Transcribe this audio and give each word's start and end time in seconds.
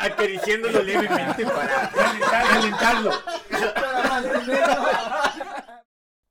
Acariciándolo 0.00 0.82
levemente 0.82 1.44
para 1.44 1.90
calentarlo. 2.48 3.12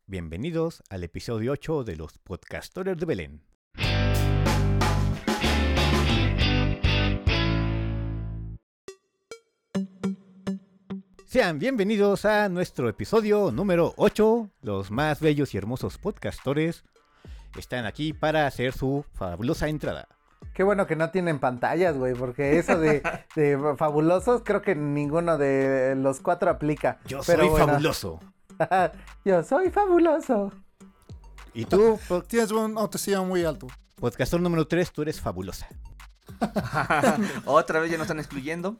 Bienvenidos 0.05 0.83
al 0.89 1.03
episodio 1.03 1.53
8 1.53 1.83
de 1.83 1.95
los 1.95 2.17
Podcastores 2.17 2.97
de 2.97 3.05
Belén. 3.05 3.43
Sean 11.31 11.59
bienvenidos 11.59 12.25
a 12.25 12.49
nuestro 12.49 12.89
episodio 12.89 13.51
número 13.51 13.93
8. 13.95 14.49
Los 14.63 14.91
más 14.91 15.21
bellos 15.21 15.53
y 15.53 15.57
hermosos 15.57 15.97
podcastores 15.97 16.83
están 17.57 17.85
aquí 17.85 18.11
para 18.11 18.47
hacer 18.47 18.73
su 18.73 19.05
fabulosa 19.13 19.69
entrada. 19.69 20.09
Qué 20.53 20.63
bueno 20.63 20.85
que 20.85 20.95
no 20.95 21.11
tienen 21.11 21.39
pantallas, 21.39 21.97
güey, 21.97 22.13
porque 22.13 22.57
eso 22.57 22.77
de, 22.77 23.01
de 23.35 23.75
fabulosos 23.77 24.41
creo 24.43 24.61
que 24.61 24.75
ninguno 24.75 25.37
de 25.37 25.95
los 25.95 26.19
cuatro 26.19 26.49
aplica. 26.51 26.99
Yo 27.05 27.21
Pero 27.25 27.43
soy 27.43 27.49
bueno. 27.49 27.67
fabuloso. 27.67 28.19
Yo 29.25 29.43
soy 29.43 29.69
fabuloso. 29.71 30.51
Y 31.53 31.65
tú, 31.65 31.99
Tienes 32.27 32.51
una 32.51 32.79
autoestima 32.81 33.23
muy 33.23 33.43
alto. 33.43 33.67
podcastor 33.95 34.39
número 34.41 34.67
3, 34.67 34.91
tú 34.91 35.01
eres 35.01 35.19
fabulosa. 35.19 35.67
Otra 37.45 37.79
vez 37.79 37.91
ya 37.91 37.97
nos 37.97 38.05
están 38.05 38.19
excluyendo. 38.19 38.77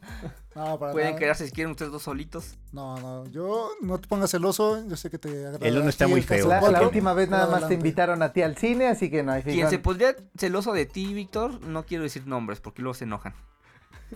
No, 0.55 0.77
para 0.77 0.91
Pueden 0.91 1.11
nada. 1.11 1.19
quedarse 1.19 1.45
si 1.45 1.51
quieren 1.51 1.71
ustedes 1.71 1.91
dos 1.91 2.03
solitos. 2.03 2.55
No, 2.71 2.97
no, 2.99 3.25
yo 3.27 3.69
no 3.81 3.99
te 3.99 4.07
pongas 4.07 4.31
celoso, 4.31 4.85
yo 4.87 4.95
sé 4.95 5.09
que 5.09 5.17
te 5.17 5.29
agrada. 5.47 5.65
El 5.67 5.77
uno 5.77 5.89
está 5.89 6.07
muy 6.07 6.21
feo. 6.21 6.47
La, 6.47 6.81
última 6.81 7.13
vez 7.13 7.29
nada 7.29 7.47
más 7.47 7.67
te 7.67 7.73
invitaron 7.73 8.21
a 8.23 8.33
ti 8.33 8.41
al 8.41 8.57
cine, 8.57 8.87
así 8.87 9.09
que 9.09 9.23
no 9.23 9.31
hay 9.31 9.43
Quien 9.43 9.69
se 9.69 9.79
pondría 9.79 10.15
celoso 10.37 10.73
de 10.73 10.85
ti, 10.85 11.13
Víctor, 11.13 11.61
no 11.61 11.85
quiero 11.85 12.03
decir 12.03 12.27
nombres 12.27 12.59
porque 12.59 12.81
luego 12.81 12.93
se 12.93 13.05
enojan. 13.05 13.33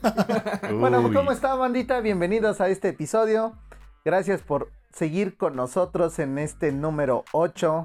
Bueno, 0.80 1.00
Uy. 1.00 1.14
¿cómo 1.14 1.32
está, 1.32 1.56
bandita? 1.56 2.02
Bienvenidos 2.02 2.60
a 2.60 2.68
este 2.68 2.90
episodio. 2.90 3.54
Gracias 4.04 4.42
por 4.42 4.72
seguir 4.94 5.38
con 5.38 5.56
nosotros 5.56 6.20
en 6.20 6.38
este 6.38 6.72
número 6.72 7.24
8. 7.32 7.84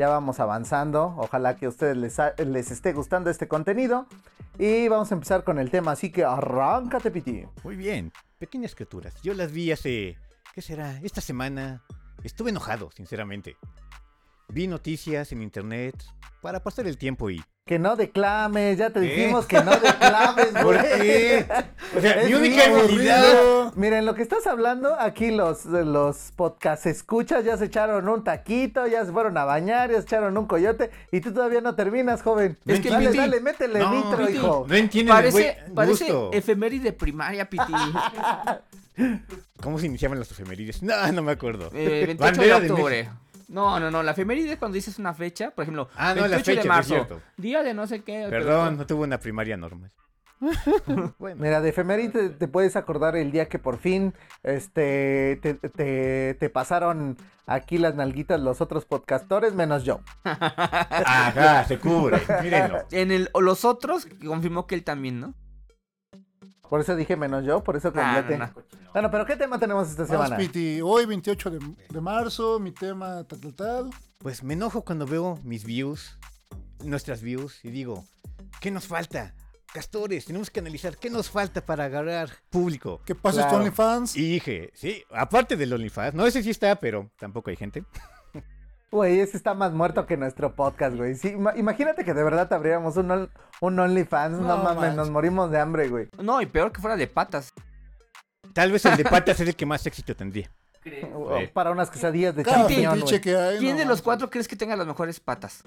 Ya 0.00 0.08
vamos 0.08 0.40
avanzando. 0.40 1.14
Ojalá 1.18 1.56
que 1.56 1.66
a 1.66 1.68
ustedes 1.68 1.94
les, 1.94 2.70
esté 2.70 2.94
gustando 2.94 3.28
este 3.28 3.48
contenido. 3.48 4.06
Y 4.58 4.88
vamos 4.88 5.12
a 5.12 5.14
empezar 5.14 5.44
con 5.44 5.58
el 5.58 5.70
tema, 5.70 5.92
así 5.92 6.10
que 6.10 6.24
arráncate, 6.24 7.10
Piti. 7.10 7.44
Muy 7.64 7.76
bien, 7.76 8.10
pequeñas 8.38 8.74
criaturas. 8.74 9.20
Yo 9.22 9.34
las 9.34 9.52
vi 9.52 9.72
hace, 9.72 10.16
¿qué 10.54 10.62
será? 10.62 10.98
Esta 11.02 11.20
semana. 11.20 11.82
Estuve 12.24 12.48
enojado, 12.48 12.90
sinceramente. 12.92 13.58
Vi 14.48 14.68
noticias 14.68 15.32
en 15.32 15.42
internet 15.42 16.02
para 16.40 16.62
pasar 16.62 16.86
el 16.86 16.96
tiempo 16.96 17.28
y... 17.28 17.44
Que 17.66 17.78
no 17.78 17.94
declames, 17.94 18.78
ya 18.78 18.90
te 18.90 18.98
dijimos 19.00 19.46
que 19.46 19.62
no 19.62 19.70
declames, 19.70 20.52
güey. 20.62 20.64
¿Por 20.64 20.76
qué? 20.82 21.46
O 21.96 22.00
sea, 22.00 22.22
mi 22.24 22.34
única 22.34 22.64
habilidad... 22.64 23.72
Miren, 23.76 24.06
lo 24.06 24.14
que 24.14 24.22
estás 24.22 24.46
hablando, 24.48 24.98
aquí 24.98 25.30
los, 25.30 25.66
los 25.66 26.32
podcast 26.34 26.86
escuchas, 26.86 27.44
ya 27.44 27.56
se 27.56 27.66
echaron 27.66 28.08
un 28.08 28.24
taquito, 28.24 28.88
ya 28.88 29.04
se 29.04 29.12
fueron 29.12 29.36
a 29.38 29.44
bañar, 29.44 29.90
ya 29.90 29.98
se 29.98 30.02
echaron 30.02 30.36
un 30.36 30.46
coyote, 30.46 30.90
y 31.12 31.20
tú 31.20 31.32
todavía 31.32 31.60
no 31.60 31.76
terminas, 31.76 32.22
joven. 32.22 32.58
Es 32.66 32.80
que, 32.80 32.90
dale, 32.90 33.06
Piti, 33.06 33.18
dale, 33.18 33.40
métele 33.40 33.78
no, 33.78 33.92
nitro, 33.94 34.26
Piti, 34.26 34.32
hijo. 34.38 34.66
No 34.68 34.74
entienden 34.74 35.16
el 35.16 35.22
Parece, 35.22 35.58
buen 35.62 35.74
parece 35.74 36.04
gusto. 36.04 36.30
efeméride 36.32 36.92
primaria, 36.92 37.48
Piti. 37.48 37.72
¿Cómo 39.62 39.78
se 39.78 39.86
iniciaban 39.86 40.18
las 40.18 40.30
efemérides? 40.30 40.82
No, 40.82 41.12
no 41.12 41.22
me 41.22 41.32
acuerdo. 41.32 41.70
Eh, 41.72 42.04
28 42.06 42.08
de 42.08 42.14
Bandera 42.16 42.60
de 42.60 42.70
octubre. 42.72 43.10
No, 43.50 43.78
no, 43.80 43.90
no. 43.90 44.02
La 44.02 44.12
efeméride 44.12 44.52
es 44.52 44.58
cuando 44.58 44.74
dices 44.76 44.98
una 44.98 45.12
fecha, 45.12 45.50
por 45.50 45.64
ejemplo, 45.64 45.88
Ah, 45.96 46.14
no, 46.14 46.22
la 46.22 46.36
28 46.36 46.44
fecha, 46.44 46.62
de 46.62 46.68
marzo. 46.68 46.88
cierto. 46.94 47.20
Día 47.36 47.62
de 47.62 47.74
no 47.74 47.86
sé 47.86 48.02
qué. 48.02 48.26
Perdón, 48.30 48.78
no 48.78 48.86
tuve 48.86 49.04
una 49.04 49.18
primaria 49.18 49.56
normal. 49.56 49.90
bueno, 51.18 51.42
Mira, 51.42 51.60
de 51.60 51.68
efeméride 51.68 52.08
te, 52.12 52.28
te 52.30 52.48
puedes 52.48 52.74
acordar 52.74 53.14
el 53.14 53.30
día 53.30 53.46
que 53.50 53.58
por 53.58 53.76
fin 53.78 54.14
este, 54.42 55.38
te, 55.42 55.52
te- 55.54 56.32
te 56.34 56.48
pasaron 56.50 57.18
aquí 57.46 57.76
las 57.76 57.94
nalguitas 57.94 58.40
los 58.40 58.62
otros 58.62 58.86
podcastores, 58.86 59.52
menos 59.54 59.84
yo. 59.84 60.00
acá 60.24 61.64
se 61.64 61.78
cubre. 61.78 62.20
Mírenlo. 62.42 62.78
En 62.90 63.10
el, 63.10 63.28
o 63.32 63.40
los 63.42 63.64
otros, 63.66 64.06
confirmó 64.24 64.66
que 64.66 64.74
él 64.76 64.84
también, 64.84 65.20
¿no? 65.20 65.34
Por 66.70 66.80
eso 66.80 66.96
dije 66.96 67.16
menos 67.16 67.44
yo, 67.44 67.62
por 67.62 67.76
eso 67.76 67.90
Nah, 67.90 68.14
complete. 68.14 68.38
no, 68.38 68.46
no. 68.46 68.54
Bueno, 68.92 69.10
pero 69.10 69.26
¿qué 69.26 69.36
tema 69.36 69.58
tenemos 69.58 69.90
esta 69.90 70.04
Vamos, 70.04 70.16
semana? 70.28 70.36
Piti, 70.38 70.80
hoy 70.80 71.04
28 71.04 71.50
de, 71.50 71.58
de 71.90 72.00
marzo, 72.00 72.58
mi 72.60 72.72
tema 72.72 73.24
tal, 73.24 73.40
tal, 73.40 73.54
tal. 73.54 73.90
Pues 74.18 74.42
me 74.42 74.54
enojo 74.54 74.82
cuando 74.82 75.04
veo 75.06 75.38
mis 75.42 75.64
views, 75.64 76.16
nuestras 76.84 77.20
views, 77.22 77.62
y 77.64 77.70
digo, 77.70 78.04
¿qué 78.60 78.70
nos 78.70 78.86
falta? 78.86 79.34
Castores, 79.72 80.24
tenemos 80.24 80.50
que 80.50 80.60
analizar 80.60 80.96
qué 80.96 81.10
nos 81.10 81.30
falta 81.30 81.60
para 81.64 81.84
agarrar 81.84 82.30
público. 82.50 83.00
¿Qué 83.04 83.14
pasa 83.14 83.42
Claro. 83.42 83.50
tu 83.50 83.56
OnlyFans? 83.62 84.16
Y 84.16 84.28
dije, 84.32 84.70
sí, 84.74 85.04
aparte 85.12 85.56
del 85.56 85.72
OnlyFans, 85.72 86.14
no 86.14 86.28
sé 86.30 86.42
si 86.42 86.50
está, 86.50 86.76
pero 86.76 87.10
tampoco 87.18 87.50
hay 87.50 87.56
gente. 87.56 87.84
Güey, 88.92 89.20
ese 89.20 89.36
está 89.36 89.54
más 89.54 89.72
muerto 89.72 90.04
que 90.06 90.16
nuestro 90.16 90.54
podcast, 90.56 90.96
güey. 90.96 91.14
Sí, 91.14 91.28
ima- 91.28 91.56
imagínate 91.56 92.04
que 92.04 92.12
de 92.12 92.24
verdad 92.24 92.48
te 92.48 92.56
abriéramos 92.56 92.96
un, 92.96 93.08
ol- 93.10 93.30
un 93.60 93.78
OnlyFans. 93.78 94.38
No, 94.40 94.48
No 94.48 94.56
mames, 94.64 94.94
nos 94.94 95.10
morimos 95.10 95.50
de 95.50 95.60
hambre, 95.60 95.88
güey. 95.88 96.08
No, 96.18 96.42
y 96.42 96.46
peor 96.46 96.72
que 96.72 96.80
fuera 96.80 96.96
de 96.96 97.06
patas. 97.06 97.52
Tal 98.52 98.72
vez 98.72 98.84
el 98.86 98.96
de 98.96 99.04
patas 99.04 99.38
es 99.40 99.46
el 99.48 99.54
que 99.54 99.64
más 99.64 99.86
éxito 99.86 100.16
tendría. 100.16 100.50
O- 101.14 101.38
Para 101.52 101.70
unas 101.70 101.90
quesadillas 101.90 102.34
de 102.34 102.42
champiñón, 102.42 103.00
que 103.20 103.36
hay. 103.36 103.58
¿Quién 103.58 103.72
no 103.74 103.78
de 103.80 103.84
los 103.84 104.00
cuatro 104.02 104.28
crees 104.30 104.48
que 104.48 104.56
tenga 104.56 104.74
las 104.74 104.86
mejores 104.86 105.20
patas? 105.20 105.62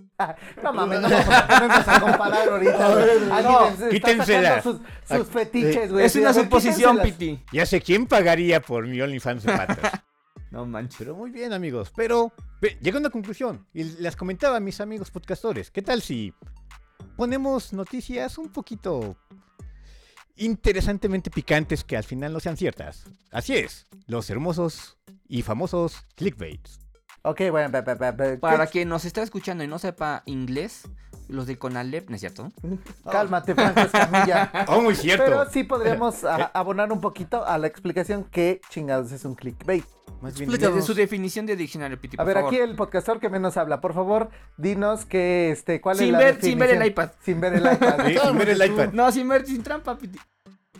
No 0.62 0.73
mames, 0.73 1.00
no 1.01 1.07
vamos 1.09 1.88
a 1.88 2.00
comparar 2.01 2.50
ahorita. 2.50 3.41
No, 3.44 3.89
quítensela. 3.91 4.62
sus, 4.63 4.78
sus 5.07 5.28
fetiches, 5.28 5.91
güey. 5.94 6.06
es 6.06 6.16
una 6.16 6.33
suposición. 6.33 7.00
Piti. 7.00 7.41
Ya 7.53 7.66
sé 7.67 7.79
quién 7.79 8.06
pagaría 8.07 8.59
por 8.59 8.85
mi 8.88 9.00
OnlyFans 9.00 9.44
de 9.44 9.53
patas. 9.56 10.03
No 10.53 10.68
manches. 10.68 11.00
Pero 11.00 11.16
muy 11.16 11.31
bien, 11.31 11.52
amigos. 11.52 11.91
Pero 11.96 12.31
ve, 12.62 12.78
llegué 12.80 12.97
a 12.97 13.00
una 13.00 13.09
conclusión 13.09 13.66
y 13.74 13.84
les 13.84 14.16
comentaba 14.16 14.58
a 14.58 14.59
mis 14.59 14.80
amigos 14.80 15.09
podcastores. 15.09 15.72
¿Qué 15.72 15.81
tal 15.81 16.03
si 16.03 16.31
ponemos 17.18 17.74
noticias 17.74 18.38
un 18.38 18.50
poquito 18.50 19.18
interesantemente 20.36 21.31
picantes 21.31 21.84
que 21.84 21.97
al 21.97 22.03
final 22.03 22.31
no 22.34 22.40
sean 22.40 22.56
ciertas? 22.56 23.03
Así 23.31 23.56
es, 23.56 23.88
los 24.06 24.30
hermosos 24.30 25.00
y 25.28 25.42
famosos 25.42 26.06
clickbaits. 26.16 26.82
Ok, 27.23 27.41
bueno, 27.51 27.72
pe- 27.72 27.84
pe- 27.84 27.95
pe- 27.95 28.13
pe- 28.13 28.38
Para 28.38 28.66
¿qué- 28.66 28.72
quien 28.73 28.89
nos 28.89 29.06
está 29.06 29.22
escuchando 29.23 29.63
y 29.63 29.67
no 29.67 29.79
sepa 29.79 30.23
inglés, 30.25 30.84
los 31.29 31.47
de 31.47 31.57
Conalep, 31.57 32.09
¿no 32.09 32.16
es 32.16 32.19
cierto? 32.22 32.51
Cálmate, 33.09 33.56
Franco 33.56 33.79
Escamilla. 33.81 34.51
Oh, 34.67 34.81
muy 34.81 34.94
cierto. 34.95 35.23
Pero 35.23 35.50
sí 35.50 35.63
podríamos 35.63 36.23
a- 36.25 36.51
abonar 36.53 36.91
un 36.91 37.00
poquito 37.00 37.45
a 37.45 37.57
la 37.57 37.67
explicación 37.67 38.25
qué 38.29 38.59
chingados 38.69 39.12
es 39.13 39.23
un 39.23 39.35
clickbait. 39.35 39.85
Más 40.22 40.38
bien. 40.38 40.50
Desde 40.51 40.81
su 40.81 40.94
definición 40.94 41.45
de 41.45 41.56
diccionario, 41.57 42.00
Piti, 42.00 42.16
A 42.19 42.23
ver, 42.23 42.35
favor. 42.35 42.50
aquí 42.53 42.57
el 42.62 42.75
podcastor 42.75 43.19
que 43.19 43.29
menos 43.29 43.57
habla, 43.57 43.81
por 43.81 43.94
favor, 43.94 44.29
dinos 44.57 45.06
que 45.06 45.51
este, 45.51 45.81
cuál 45.81 45.95
es 45.95 46.00
Sin 46.03 46.12
la 46.13 46.17
ver- 46.19 46.41
sin 46.41 46.57
ver 46.59 46.69
el 46.72 46.79
definición? 46.79 47.06
iPad. 47.07 47.16
Sin 47.23 47.41
ver 47.41 47.53
el 47.53 47.73
iPad. 47.73 48.06
Sí, 48.07 48.17
sin 48.22 48.38
ver 48.38 48.50
el 48.50 48.66
iPad. 48.66 48.89
No, 48.94 49.12
sin 49.12 49.28
ver, 49.29 49.45
sin 49.45 49.63
trampa, 49.63 49.97
Piti. 49.97 50.19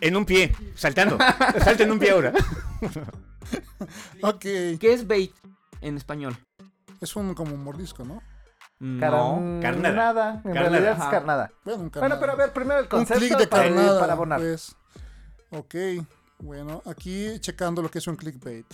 En 0.00 0.16
un 0.16 0.24
pie, 0.26 0.54
saltando. 0.74 1.16
Salta 1.62 1.82
en 1.84 1.90
un 1.92 1.98
pie 1.98 2.10
ahora. 2.10 2.32
Ok, 4.22 4.40
¿Qué 4.40 4.92
es 4.92 5.06
bait 5.06 5.32
en 5.86 5.96
español? 5.96 6.36
es 7.00 7.14
un 7.16 7.34
como 7.34 7.56
mordisco, 7.56 8.04
¿no? 8.04 8.22
No. 8.80 9.60
Carnada. 9.62 10.40
En 10.44 10.52
Carnada. 10.52 10.68
realidad 10.68 10.98
es 10.98 11.04
carnada. 11.04 11.50
Bueno, 11.64 11.82
un 11.82 11.90
Bueno, 11.90 11.90
carnada. 11.90 12.20
pero 12.20 12.32
a 12.32 12.36
ver, 12.36 12.52
primero 12.52 12.78
el 12.80 12.84
Un 12.84 12.88
concepto 12.90 13.20
clic 13.20 13.38
de 13.38 13.46
para, 13.46 13.64
carnada, 13.64 14.00
para 14.00 14.12
abonar. 14.14 14.40
pues. 14.40 14.74
Ok, 15.50 15.74
bueno, 16.40 16.82
aquí 16.86 17.38
checando 17.40 17.82
lo 17.82 17.90
que 17.90 17.98
es 17.98 18.06
un 18.06 18.16
clickbait. 18.16 18.66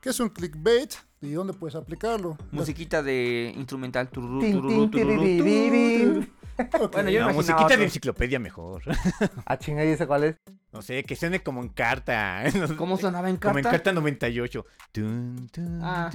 ¿Qué 0.00 0.10
es 0.10 0.18
un 0.20 0.28
clickbait? 0.30 0.94
¿Y 1.20 1.30
dónde 1.32 1.52
puedes 1.52 1.74
aplicarlo? 1.76 2.36
Musiquita 2.50 3.02
de 3.02 3.52
instrumental. 3.56 4.08
tururú, 4.10 4.40
tururú, 4.40 4.90
tururú, 4.90 6.26
tiriririn. 6.56 6.82
Ok, 6.84 6.92
Bueno, 6.92 7.10
yo 7.10 7.26
No, 7.26 7.32
musiquita 7.34 7.64
otro. 7.64 7.76
de 7.78 7.84
enciclopedia 7.84 8.38
mejor. 8.38 8.82
Ah, 9.46 9.58
chinga, 9.58 9.84
¿y 9.84 9.88
ese 9.88 10.06
cuál 10.06 10.24
es? 10.24 10.36
No 10.72 10.82
sé, 10.82 11.04
que 11.04 11.14
suene 11.14 11.40
como 11.42 11.62
en 11.62 11.68
carta. 11.68 12.42
¿Cómo 12.78 12.96
sonaba 12.96 13.30
en 13.30 13.36
Como 13.36 13.58
en 13.58 13.62
carta? 13.64 13.78
carta 13.78 13.92
98. 13.92 14.66
Tun, 14.92 15.48
tun, 15.52 15.80
Ah. 15.82 16.10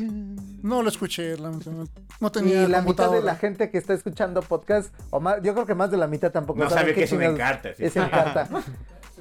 No 0.62 0.82
lo 0.84 0.90
escuché, 0.90 1.38
lamentablemente. 1.38 2.02
no 2.20 2.28
Y 2.28 2.32
tenía 2.32 2.68
la 2.68 2.82
mitad 2.82 3.10
de 3.12 3.22
la 3.22 3.36
gente 3.36 3.70
que 3.70 3.78
está 3.78 3.94
escuchando 3.94 4.42
podcast, 4.42 4.94
o 5.12 5.20
más, 5.20 5.42
yo 5.44 5.54
creo 5.54 5.66
que 5.66 5.76
más 5.76 5.92
de 5.92 5.98
la 5.98 6.08
mitad 6.08 6.32
tampoco 6.32 6.60
No 6.60 6.70
sabe 6.70 6.82
sabe 6.82 6.94
qué 6.94 7.00
que 7.00 7.04
es 7.06 7.12
encarta. 7.14 7.76
sí. 7.76 7.86
es 7.86 7.96
encarta. 7.96 8.50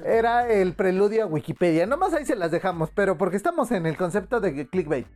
Era 0.05 0.49
el 0.49 0.73
preludio 0.73 1.23
a 1.23 1.27
Wikipedia. 1.27 1.85
Nomás 1.85 2.13
ahí 2.13 2.25
se 2.25 2.35
las 2.35 2.51
dejamos, 2.51 2.89
pero 2.93 3.17
porque 3.17 3.35
estamos 3.37 3.71
en 3.71 3.85
el 3.85 3.97
concepto 3.97 4.39
de 4.39 4.67
clickbait. 4.67 5.07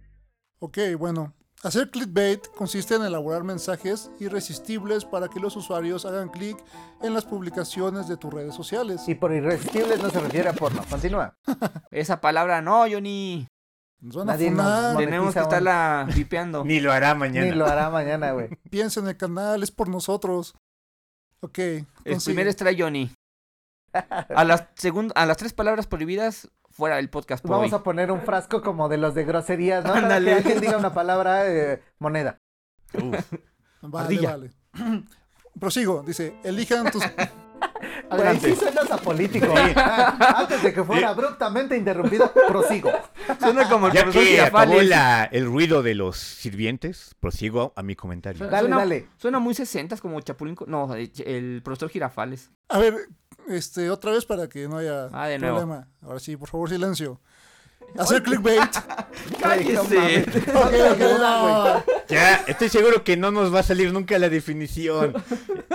Ok, 0.60 0.78
bueno. 0.98 1.34
Hacer 1.64 1.90
clickbait 1.92 2.46
consiste 2.58 2.96
en 2.96 3.04
elaborar 3.04 3.44
mensajes 3.46 4.12
irresistibles 4.20 5.06
para 5.06 5.30
que 5.30 5.40
los 5.40 5.56
usuarios 5.56 6.06
hagan 6.06 6.28
clic 6.30 6.58
en 7.02 7.14
las 7.14 7.24
publicaciones 7.24 8.08
de 8.10 8.18
tus 8.18 8.34
redes 8.34 8.54
sociales. 8.54 9.08
Y 9.08 9.16
por 9.16 9.32
irresistibles 9.34 10.02
no 10.04 10.10
se 10.10 10.20
refiere 10.20 10.50
a 10.50 10.54
porno. 10.54 10.84
Continúa. 10.90 11.38
Esa 11.92 12.20
palabra 12.20 12.62
no, 12.62 12.82
Johnny. 12.92 13.48
Nos 14.02 14.18
van 14.18 14.30
a 14.30 14.34
Nadie 14.34 14.50
funar. 14.50 14.98
Tenemos 14.98 15.32
que 15.34 15.40
aún. 15.40 15.48
estarla 15.48 16.08
vipeando. 16.14 16.64
Ni 16.66 16.82
lo 16.82 16.92
hará 16.92 17.16
mañana. 17.16 17.46
Ni 17.48 17.54
lo 17.54 17.66
hará 17.66 17.90
mañana, 17.90 18.32
güey. 18.34 18.50
Piensa 18.70 19.00
en 19.00 19.08
el 19.08 19.16
canal, 19.16 19.64
es 19.64 19.72
por 19.72 19.88
nosotros. 19.88 20.56
Ok. 21.40 21.60
El 21.60 21.86
consigue. 22.04 22.26
primer 22.36 22.48
es 22.48 22.58
trae 22.58 22.76
Johnny. 22.78 23.10
A 23.94 24.44
las, 24.44 24.64
segun- 24.76 25.12
a 25.16 25.26
las 25.26 25.38
tres 25.38 25.54
palabras 25.54 25.88
prohibidas, 25.88 26.50
fuera 26.74 26.98
del 26.98 27.10
podcast 27.10 27.42
por 27.44 27.52
Vamos 27.52 27.72
hoy. 27.72 27.80
a 27.80 27.84
poner 27.84 28.12
un 28.12 28.22
frasco 28.22 28.62
como 28.62 28.90
de 28.90 28.98
los 28.98 29.14
de 29.16 29.24
groserías, 29.24 29.84
¿no? 29.86 29.92
Para 29.94 30.04
Ándale. 30.04 30.32
que 30.32 30.38
alguien 30.38 30.60
diga 30.62 30.78
una 30.78 30.94
palabra, 30.94 31.48
eh, 31.48 31.82
moneda. 32.00 32.40
Uf, 32.94 33.16
Vale, 33.82 34.06
Ardilla. 34.06 34.30
vale. 34.32 34.52
Prosigo, 35.60 36.04
dice, 36.06 36.36
elijan 36.44 36.92
tus... 36.92 37.04
Ahí 38.10 38.40
sí 38.40 38.56
suenas 38.56 38.92
a 38.92 38.98
político. 38.98 39.54
Antes 39.56 40.62
de 40.64 40.74
que 40.74 40.84
fuera 40.84 41.10
abruptamente 41.10 41.78
interrumpido, 41.78 42.32
prosigo. 42.48 42.92
Suena 43.40 43.70
como 43.70 43.88
el 43.88 43.94
Ya 43.94 44.06
que 44.10 44.42
acabó 44.42 44.82
la- 44.82 45.24
el 45.32 45.46
ruido 45.46 45.82
de 45.82 45.96
los 45.96 46.18
sirvientes, 46.18 47.16
prosigo 47.20 47.72
a 47.76 47.82
mi 47.84 47.96
comentario. 47.96 48.46
Dale, 48.48 48.60
suena, 48.68 48.78
dale. 48.78 49.08
Suena 49.18 49.40
muy 49.40 49.54
60 49.54 49.98
como 49.98 50.20
Chapulín. 50.22 50.56
No, 50.68 50.94
el, 50.94 51.12
el 51.26 51.62
profesor 51.64 51.90
Girafales. 51.90 52.52
A 52.70 52.80
ver, 52.80 52.96
este, 53.50 53.90
otra 53.90 54.12
vez 54.12 54.26
para 54.26 54.48
que 54.48 54.68
no 54.68 54.78
haya 54.78 55.10
Ah, 55.12 55.28
de 55.28 55.38
nuevo. 55.40 55.58
problema. 55.58 55.88
Ahora 56.02 56.20
sí, 56.20 56.36
por 56.38 56.50
favor, 56.50 56.70
silencio. 56.70 57.20
Hacer 57.98 58.24
clickbait. 58.24 58.62
¡Cállese! 59.42 60.26
ok, 60.54 60.74
ok, 60.92 61.00
no. 61.20 61.84
Ya, 62.10 62.44
estoy 62.48 62.70
seguro 62.70 63.04
que 63.04 63.16
no 63.18 63.32
nos 63.32 63.54
va 63.54 63.60
a 63.60 63.64
salir 63.64 63.92
nunca 63.94 64.18
la 64.20 64.30
definición. 64.30 65.14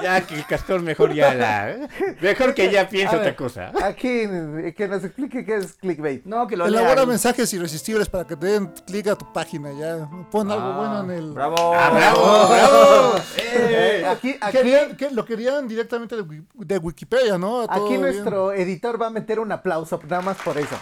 Ya 0.03 0.21
que 0.27 0.35
el 0.37 0.47
castor 0.47 0.81
mejor 0.83 1.13
ya 1.15 1.35
la... 1.35 1.89
Mejor 2.21 2.55
que 2.55 2.71
ya 2.71 2.89
piense 2.89 3.15
A 3.15 3.19
ver. 3.19 3.21
otra 3.33 3.37
cosa. 3.37 3.73
Aquí, 3.85 4.09
eh, 4.09 4.75
que 4.77 4.87
nos 4.89 5.03
explique 5.05 5.45
qué 5.45 5.57
es 5.57 5.75
clickbait. 5.75 6.25
No, 6.25 6.47
que 6.47 6.57
lo 6.57 6.67
Elabora 6.67 6.95
lean. 6.97 7.09
mensajes 7.09 7.53
irresistibles 7.53 8.09
para 8.09 8.27
que 8.27 8.37
te 8.37 8.47
den 8.47 8.73
clic 8.87 9.07
a 9.09 9.17
tu 9.17 9.33
página. 9.33 9.71
Ya, 9.73 10.09
pon 10.31 10.51
algo 10.51 10.67
Ah, 10.73 10.77
bueno 10.77 11.13
en 11.13 11.19
el. 11.19 11.33
¡Bravo! 11.33 11.75
¡Ah, 11.75 11.91
bravo, 11.91 12.49
bravo! 12.49 13.15
Eh, 13.39 14.05
aquí, 14.09 14.37
aquí, 14.41 14.57
Querían- 14.59 14.97
que 14.97 15.11
lo 15.11 15.25
querían 15.25 15.67
directamente 15.69 16.17
de, 16.17 16.23
Wi- 16.23 16.45
de 16.55 16.79
Wikipedia, 16.79 17.39
¿no? 17.39 17.67
Todo 17.67 17.73
aquí 17.85 17.89
bien. 17.91 18.01
nuestro 18.03 18.53
editor 18.53 19.01
va 19.01 19.07
a 19.09 19.11
meter 19.11 19.39
un 19.41 19.51
aplauso, 19.53 20.01
nada 20.09 20.23
más 20.23 20.37
por 20.39 20.59
eso. 20.59 20.77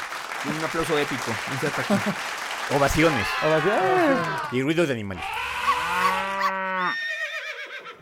Un 0.48 0.64
aplauso 0.64 0.98
épico. 0.98 1.32
Inserta 1.52 1.82
aquí. 1.82 1.94
Ovaciones 2.74 3.26
Ovación. 3.44 4.18
y 4.52 4.62
ruidos 4.62 4.88
de 4.88 4.94
animales. 4.94 5.24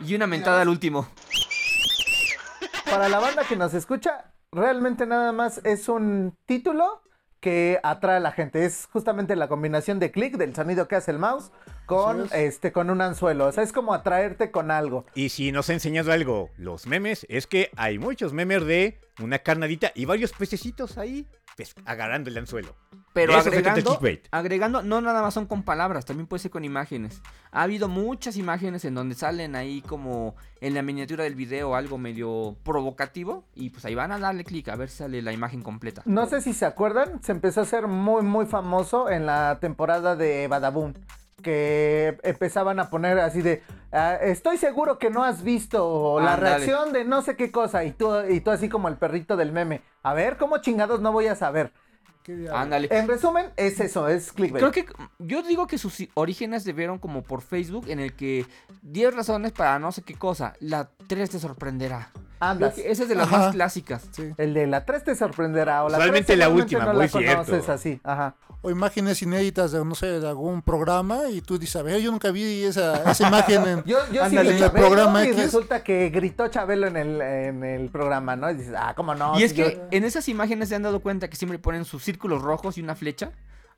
Y 0.05 0.15
una 0.15 0.27
mentada 0.27 0.61
al 0.61 0.69
último. 0.69 1.07
Para 2.89 3.09
la 3.09 3.19
banda 3.19 3.43
que 3.47 3.55
nos 3.55 3.73
escucha, 3.73 4.33
realmente 4.51 5.05
nada 5.05 5.31
más 5.31 5.61
es 5.63 5.87
un 5.87 6.35
título 6.45 7.03
que 7.39 7.79
atrae 7.83 8.17
a 8.17 8.19
la 8.19 8.31
gente. 8.31 8.65
Es 8.65 8.87
justamente 8.91 9.35
la 9.35 9.47
combinación 9.47 9.99
de 9.99 10.11
clic, 10.11 10.37
del 10.37 10.55
sonido 10.55 10.87
que 10.87 10.95
hace 10.95 11.11
el 11.11 11.19
mouse, 11.19 11.51
con, 11.85 12.27
este, 12.33 12.71
con 12.71 12.89
un 12.89 13.01
anzuelo. 13.01 13.45
O 13.45 13.51
sea, 13.51 13.63
es 13.63 13.71
como 13.71 13.93
atraerte 13.93 14.49
con 14.49 14.71
algo. 14.71 15.05
Y 15.13 15.29
si 15.29 15.51
nos 15.51 15.69
ha 15.69 15.73
enseñado 15.73 16.11
algo 16.11 16.49
los 16.57 16.87
memes, 16.87 17.25
es 17.29 17.45
que 17.45 17.69
hay 17.77 17.99
muchos 17.99 18.33
memes 18.33 18.65
de 18.65 18.99
una 19.19 19.39
carnadita 19.39 19.91
y 19.95 20.05
varios 20.05 20.33
pececitos 20.33 20.97
ahí 20.97 21.27
pues, 21.55 21.73
agarrando 21.85 22.29
el 22.29 22.37
anzuelo. 22.37 22.75
Pero 23.13 23.31
eso 23.37 23.47
agregando, 23.47 23.97
agregando, 24.31 24.83
no 24.83 24.99
nada 24.99 25.21
más 25.21 25.33
son 25.33 25.45
con 25.45 25.63
palabras, 25.63 26.03
también 26.03 26.27
puede 26.27 26.41
ser 26.41 26.51
con 26.51 26.65
imágenes. 26.65 27.21
Ha 27.51 27.63
habido 27.63 27.87
muchas 27.87 28.35
imágenes 28.35 28.83
en 28.83 28.93
donde 28.93 29.15
salen 29.15 29.55
ahí 29.55 29.81
como 29.81 30.35
en 30.59 30.73
la 30.73 30.81
miniatura 30.81 31.23
del 31.23 31.35
video 31.35 31.75
algo 31.75 31.97
medio 31.97 32.57
provocativo 32.63 33.45
y 33.55 33.69
pues 33.69 33.85
ahí 33.85 33.95
van 33.95 34.11
a 34.11 34.19
darle 34.19 34.43
clic 34.43 34.67
a 34.67 34.75
ver 34.75 34.89
si 34.89 34.97
sale 34.97 35.21
la 35.21 35.31
imagen 35.31 35.61
completa. 35.61 36.01
No 36.05 36.25
sé 36.27 36.41
si 36.41 36.53
se 36.53 36.65
acuerdan, 36.65 37.23
se 37.23 37.31
empezó 37.31 37.61
a 37.61 37.63
hacer 37.63 37.87
muy, 37.87 38.21
muy 38.21 38.47
famoso 38.47 39.09
en 39.09 39.25
la 39.25 39.59
temporada 39.61 40.17
de 40.17 40.49
Badaboom. 40.49 40.93
Que 41.45 42.17
empezaban 42.23 42.79
a 42.79 42.89
poner 42.89 43.19
así 43.19 43.43
de, 43.43 43.61
"Ah, 43.91 44.15
estoy 44.19 44.57
seguro 44.57 44.97
que 44.97 45.11
no 45.11 45.23
has 45.23 45.43
visto 45.43 46.19
la 46.19 46.35
reacción 46.35 46.91
de 46.91 47.05
no 47.05 47.21
sé 47.21 47.35
qué 47.35 47.51
cosa. 47.51 47.83
Y 47.83 47.91
tú, 47.91 48.11
y 48.27 48.39
tú 48.39 48.49
así 48.49 48.67
como 48.67 48.87
el 48.87 48.97
perrito 48.97 49.37
del 49.37 49.51
meme. 49.51 49.83
A 50.01 50.15
ver, 50.15 50.37
¿cómo 50.37 50.57
chingados 50.57 51.01
no 51.01 51.11
voy 51.11 51.27
a 51.27 51.35
saber? 51.35 51.71
Ándale. 52.51 52.87
En 52.89 53.07
resumen, 53.07 53.51
es 53.57 53.79
eso, 53.79 54.07
es 54.07 54.31
clickbait. 54.33 54.59
Creo 54.59 54.71
que 54.71 54.91
yo 55.19 55.43
digo 55.43 55.67
que 55.67 55.77
sus 55.77 56.03
orígenes 56.15 56.63
debieron 56.63 56.97
como 56.97 57.21
por 57.21 57.41
Facebook 57.43 57.85
en 57.89 57.99
el 57.99 58.15
que 58.15 58.47
10 58.81 59.15
razones 59.15 59.51
para 59.51 59.77
no 59.77 59.91
sé 59.91 60.01
qué 60.01 60.15
cosa. 60.15 60.55
La 60.59 60.89
3 61.05 61.29
te 61.29 61.37
sorprenderá. 61.37 62.09
Andas. 62.51 62.73
que 62.73 62.91
esa 62.91 63.03
es 63.03 63.09
de 63.09 63.15
las 63.15 63.27
Ajá. 63.27 63.37
más 63.37 63.51
clásicas. 63.53 64.07
Sí. 64.11 64.31
El 64.37 64.53
de 64.53 64.67
la 64.67 64.85
3 64.85 65.03
te 65.03 65.15
sorprenderá. 65.15 65.83
O 65.83 65.89
la 65.89 65.97
Usualmente 65.97 66.27
3 66.27 66.39
la 66.39 66.49
última, 66.49 66.85
no 66.85 66.93
muy 66.93 67.01
la 67.03 67.07
cierto. 67.07 67.45
conoces 67.45 67.69
así. 67.69 67.99
Ajá. 68.03 68.35
O 68.61 68.71
imágenes 68.71 69.21
inéditas 69.21 69.71
de, 69.71 69.85
no 69.85 69.93
sé, 69.93 70.19
de 70.19 70.27
algún 70.27 70.61
programa 70.63 71.29
y 71.29 71.41
tú 71.41 71.59
dices, 71.59 71.75
a 71.75 71.83
ver, 71.83 72.01
yo 72.01 72.09
nunca 72.11 72.31
vi 72.31 72.63
esa, 72.63 73.11
esa 73.11 73.27
imagen 73.27 73.67
en... 73.67 73.83
Yo, 73.83 73.97
yo 74.11 74.27
sí 74.27 74.35
en 74.37 74.47
el 74.47 74.57
Chabelo 74.59 74.73
programa 74.87 75.23
y 75.23 75.27
X. 75.29 75.37
resulta 75.43 75.83
que 75.83 76.09
gritó 76.09 76.47
Chabelo 76.47 76.87
en 76.87 76.97
el, 76.97 77.21
en 77.21 77.63
el 77.63 77.89
programa, 77.89 78.35
¿no? 78.35 78.49
Y 78.49 78.55
dices, 78.55 78.73
ah, 78.75 78.93
¿cómo 78.95 79.13
no? 79.13 79.37
y 79.39 79.43
es 79.43 79.53
que 79.53 79.79
en 79.91 80.03
esas 80.03 80.27
imágenes 80.29 80.69
se 80.69 80.75
han 80.75 80.81
dado 80.81 80.99
cuenta 81.01 81.29
que 81.29 81.35
siempre 81.35 81.59
ponen 81.59 81.85
sus 81.85 82.03
círculos 82.03 82.41
rojos 82.41 82.77
y 82.79 82.81
una 82.81 82.95
flecha. 82.95 83.31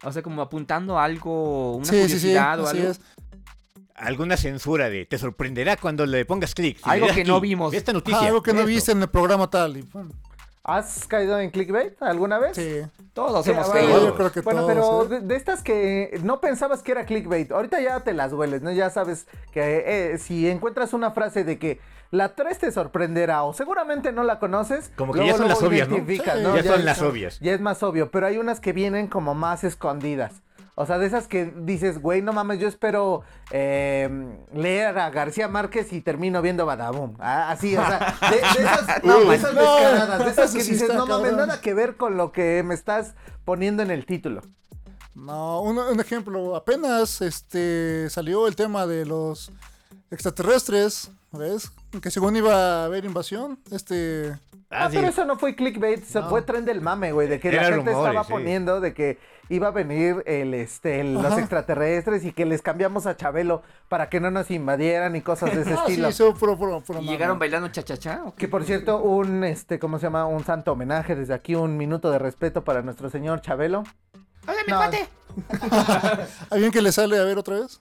O 0.04 0.12
sea, 0.12 0.22
como 0.22 0.42
apuntando 0.44 1.00
a 1.00 1.04
algo, 1.06 1.76
una 1.78 1.86
Sí, 1.86 1.92
sí, 2.04 2.08
sí, 2.08 2.08
curiosidad 2.14 2.60
o 2.62 2.68
así 2.68 2.78
algo. 2.78 2.92
es. 2.92 3.02
Alguna 3.98 4.38
censura 4.38 4.90
de 4.90 5.06
te 5.06 5.18
sorprenderá 5.18 5.76
cuando 5.76 6.06
le 6.06 6.24
pongas 6.26 6.54
clic. 6.54 6.78
Si 6.78 6.90
Algo 6.90 7.08
que 7.08 7.24
no 7.24 7.42
vimos. 7.42 7.74
Esta 7.74 7.92
Ah, 7.92 7.94
noticia. 7.96 8.28
algo 8.28 8.42
que 8.44 8.54
no 8.54 8.64
viste 8.64 8.92
en 8.92 9.02
el 9.02 9.10
programa 9.10 9.50
tal. 9.50 9.78
y. 9.78 9.88
¿Has 10.64 11.08
caído 11.08 11.40
en 11.40 11.50
clickbait 11.50 12.02
alguna 12.02 12.40
vez? 12.40 12.56
sí. 12.56 12.82
Todos 13.14 13.46
Sí, 13.46 13.52
hemos 13.52 13.66
bueno, 13.72 13.88
caído. 13.88 14.06
yo 14.10 14.16
creo 14.16 14.32
que 14.32 14.42
bueno, 14.42 14.62
todos, 14.68 14.74
pero 15.08 15.18
¿eh? 15.18 15.22
de, 15.22 15.28
de 15.28 15.36
estas 15.38 15.64
que 15.64 16.20
no 16.22 16.40
pensabas 16.40 16.84
que 16.84 16.92
era 16.92 17.06
clickbait, 17.08 17.52
ahorita 17.52 17.82
ya 17.82 18.02
te 18.02 18.14
las 18.14 18.32
hueles, 18.32 18.62
¿no? 18.62 18.72
Ya 18.72 18.92
sabes 18.92 19.26
que 19.52 20.12
eh, 20.14 20.18
si 20.20 20.48
encuentras 20.48 20.94
una 20.94 21.10
frase 21.12 21.44
de 21.44 21.58
que 21.58 21.80
la 22.12 22.36
3 22.36 22.60
te 22.60 22.72
sorprenderá 22.72 23.42
o 23.42 23.54
seguramente 23.54 24.12
no 24.12 24.24
la 24.24 24.38
conoces, 24.38 24.92
Como 24.96 25.14
que 25.14 25.26
ya 25.26 25.36
son 25.36 25.48
las 25.48 25.64
obvias, 25.64 25.90
¿no? 25.90 25.98
Ya 26.06 26.64
son 26.64 26.86
las 26.86 27.02
obvias. 27.02 27.40
Ya 27.40 27.54
es 27.54 27.60
más 27.62 27.82
obvio, 27.82 28.12
pero 28.12 28.28
hay 28.28 28.38
unas 28.38 28.60
que 28.60 28.72
vienen 28.72 29.08
como 29.08 29.34
más 29.34 29.64
escondidas. 29.64 30.34
O 30.80 30.86
sea, 30.86 31.00
de 31.00 31.08
esas 31.08 31.28
que 31.28 31.52
dices, 31.64 32.00
güey, 32.00 32.22
no 32.22 32.34
mames, 32.34 32.60
yo 32.60 32.68
espero 32.68 33.24
eh, 33.50 34.08
leer 34.54 35.00
a 35.00 35.10
García 35.10 35.48
Márquez 35.48 35.92
y 35.92 36.02
termino 36.02 36.40
viendo 36.44 36.68
Badaboom. 36.68 37.16
Ah, 37.18 37.50
así, 37.50 37.76
o 37.76 37.84
sea, 37.84 38.16
de, 38.30 38.36
de 38.36 38.42
esas, 38.64 39.04
No, 39.04 39.20
de 39.22 39.36
esas 39.36 39.56
descaradas, 39.56 40.20
de 40.20 40.30
esas 40.30 40.52
que 40.54 40.64
dices, 40.64 40.90
no 40.94 41.08
mames, 41.08 41.32
cabrón". 41.32 41.48
nada 41.48 41.62
que 41.62 41.74
ver 41.74 41.98
con 41.98 42.16
lo 42.16 42.32
que 42.32 42.62
me 42.64 42.76
estás 42.76 43.16
poniendo 43.44 43.82
en 43.82 43.90
el 43.90 44.06
título. 44.06 44.44
No, 45.16 45.62
un, 45.62 45.80
un 45.80 46.00
ejemplo, 46.00 46.56
apenas 46.56 47.22
este 47.22 48.08
salió 48.12 48.48
el 48.48 48.56
tema 48.56 48.86
de 48.86 49.04
los 49.08 49.52
extraterrestres, 50.12 51.10
¿ves? 51.38 51.72
Que 52.02 52.12
según 52.12 52.36
iba 52.36 52.82
a 52.82 52.86
haber 52.86 53.06
invasión, 53.06 53.60
este... 53.72 54.32
Ah, 54.34 54.40
Ah, 54.70 54.90
sí. 54.90 54.98
pero 54.98 55.08
eso 55.08 55.24
no 55.24 55.38
fue 55.40 55.56
clickbait, 55.56 56.04
No. 56.16 56.28
fue 56.30 56.42
tren 56.42 56.66
del 56.66 56.82
mame, 56.82 57.14
güey, 57.14 57.30
de 57.30 57.40
que 57.40 57.54
la 57.54 57.64
gente 57.64 57.78
rumores, 57.90 57.98
estaba 58.00 58.24
sí. 58.26 58.32
poniendo 58.34 58.82
de 58.82 58.94
que 58.94 59.18
iba 59.48 59.70
a 59.70 59.72
venir 59.72 60.24
el, 60.26 60.54
este, 60.54 61.00
el- 61.00 61.14
los 61.14 61.38
extraterrestres 61.38 62.26
y 62.26 62.34
que 62.34 62.46
les 62.46 62.62
cambiamos 62.62 63.06
a 63.08 63.16
Chabelo 63.16 63.64
para 63.88 64.10
que 64.10 64.20
no 64.20 64.30
nos 64.30 64.52
invadieran 64.52 65.16
y 65.16 65.22
cosas 65.22 65.56
de 65.56 65.62
ese 65.62 65.72
Ah, 65.74 65.84
sí, 65.86 65.92
estilo. 65.94 66.10
eso 66.10 66.34
puro, 66.34 66.58
puro, 66.58 66.82
puro 66.82 67.00
¿Y 67.02 67.06
llegaron 67.08 67.40
bailando 67.40 67.72
qué? 67.72 67.82
Que 68.36 68.48
por 68.50 68.66
cierto, 68.66 68.98
un, 69.02 69.46
este, 69.46 69.80
¿cómo 69.80 70.00
se 70.00 70.08
llama? 70.08 70.26
Un 70.26 70.44
santo 70.44 70.74
homenaje 70.74 71.16
desde 71.16 71.34
aquí, 71.34 71.56
un 71.56 71.78
minuto 71.78 72.12
de 72.12 72.20
respeto 72.20 72.66
para 72.66 72.82
nuestro 72.82 73.10
señor 73.10 73.40
Chabelo. 73.40 73.86
¡Hola, 74.46 74.58
mi 74.68 74.72
No. 74.74 74.78
cuate! 74.80 75.08
¿Alguien 76.50 76.72
que 76.74 76.82
le 76.82 76.92
sale 76.92 77.18
a 77.18 77.24
ver 77.24 77.38
otra 77.38 77.60
vez? 77.62 77.80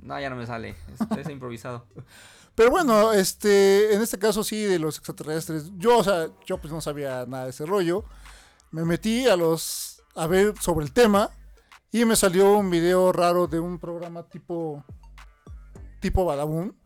No, 0.00 0.20
ya 0.20 0.30
no 0.30 0.36
me 0.36 0.46
sale. 0.46 0.76
Es, 1.10 1.18
es 1.18 1.28
improvisado. 1.30 1.84
Pero 2.58 2.72
bueno, 2.72 3.12
este, 3.12 3.94
en 3.94 4.02
este 4.02 4.18
caso 4.18 4.42
sí, 4.42 4.64
de 4.64 4.80
los 4.80 4.96
extraterrestres. 4.96 5.70
Yo, 5.76 5.98
o 5.98 6.02
sea, 6.02 6.26
yo 6.44 6.58
pues 6.58 6.72
no 6.72 6.80
sabía 6.80 7.24
nada 7.24 7.44
de 7.44 7.50
ese 7.50 7.64
rollo. 7.64 8.04
Me 8.72 8.84
metí 8.84 9.28
a 9.28 9.36
los, 9.36 10.02
a 10.16 10.26
ver 10.26 10.54
sobre 10.60 10.84
el 10.84 10.92
tema 10.92 11.30
y 11.92 12.04
me 12.04 12.16
salió 12.16 12.58
un 12.58 12.68
video 12.68 13.12
raro 13.12 13.46
de 13.46 13.60
un 13.60 13.78
programa 13.78 14.24
tipo, 14.24 14.84
tipo 16.00 16.24
Badabun, 16.24 16.76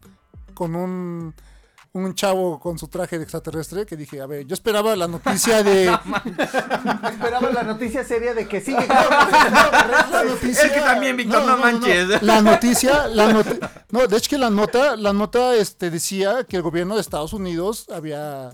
con 0.52 0.74
un, 0.76 1.34
un 1.94 2.14
chavo 2.14 2.58
con 2.58 2.78
su 2.78 2.88
traje 2.88 3.18
de 3.18 3.24
extraterrestre 3.24 3.84
que 3.84 3.96
dije, 3.96 4.20
a 4.22 4.26
ver, 4.26 4.46
yo 4.46 4.54
esperaba 4.54 4.96
la 4.96 5.06
noticia 5.08 5.62
de... 5.62 5.84
Esperaba 7.10 7.50
la 7.52 7.62
noticia 7.64 8.02
seria 8.04 8.32
de 8.34 8.48
que 8.48 8.60
sí. 8.62 8.72
la 8.88 10.24
noticia- 10.26 10.64
Es 10.64 10.72
que 10.72 10.80
también, 10.80 11.16
Víctor, 11.16 11.44
no 11.44 11.56
manches. 11.58 12.22
La 12.22 12.40
noticia, 12.40 13.06
la 13.08 13.28
noti- 13.32 13.58
no, 13.90 14.06
de 14.06 14.16
hecho 14.16 14.30
que 14.30 14.38
la 14.38 14.50
nota, 14.50 14.96
la 14.96 15.12
nota 15.12 15.54
este, 15.54 15.90
decía 15.90 16.44
que 16.48 16.56
el 16.56 16.62
gobierno 16.62 16.94
de 16.94 17.00
Estados 17.02 17.32
Unidos 17.34 17.86
había 17.94 18.50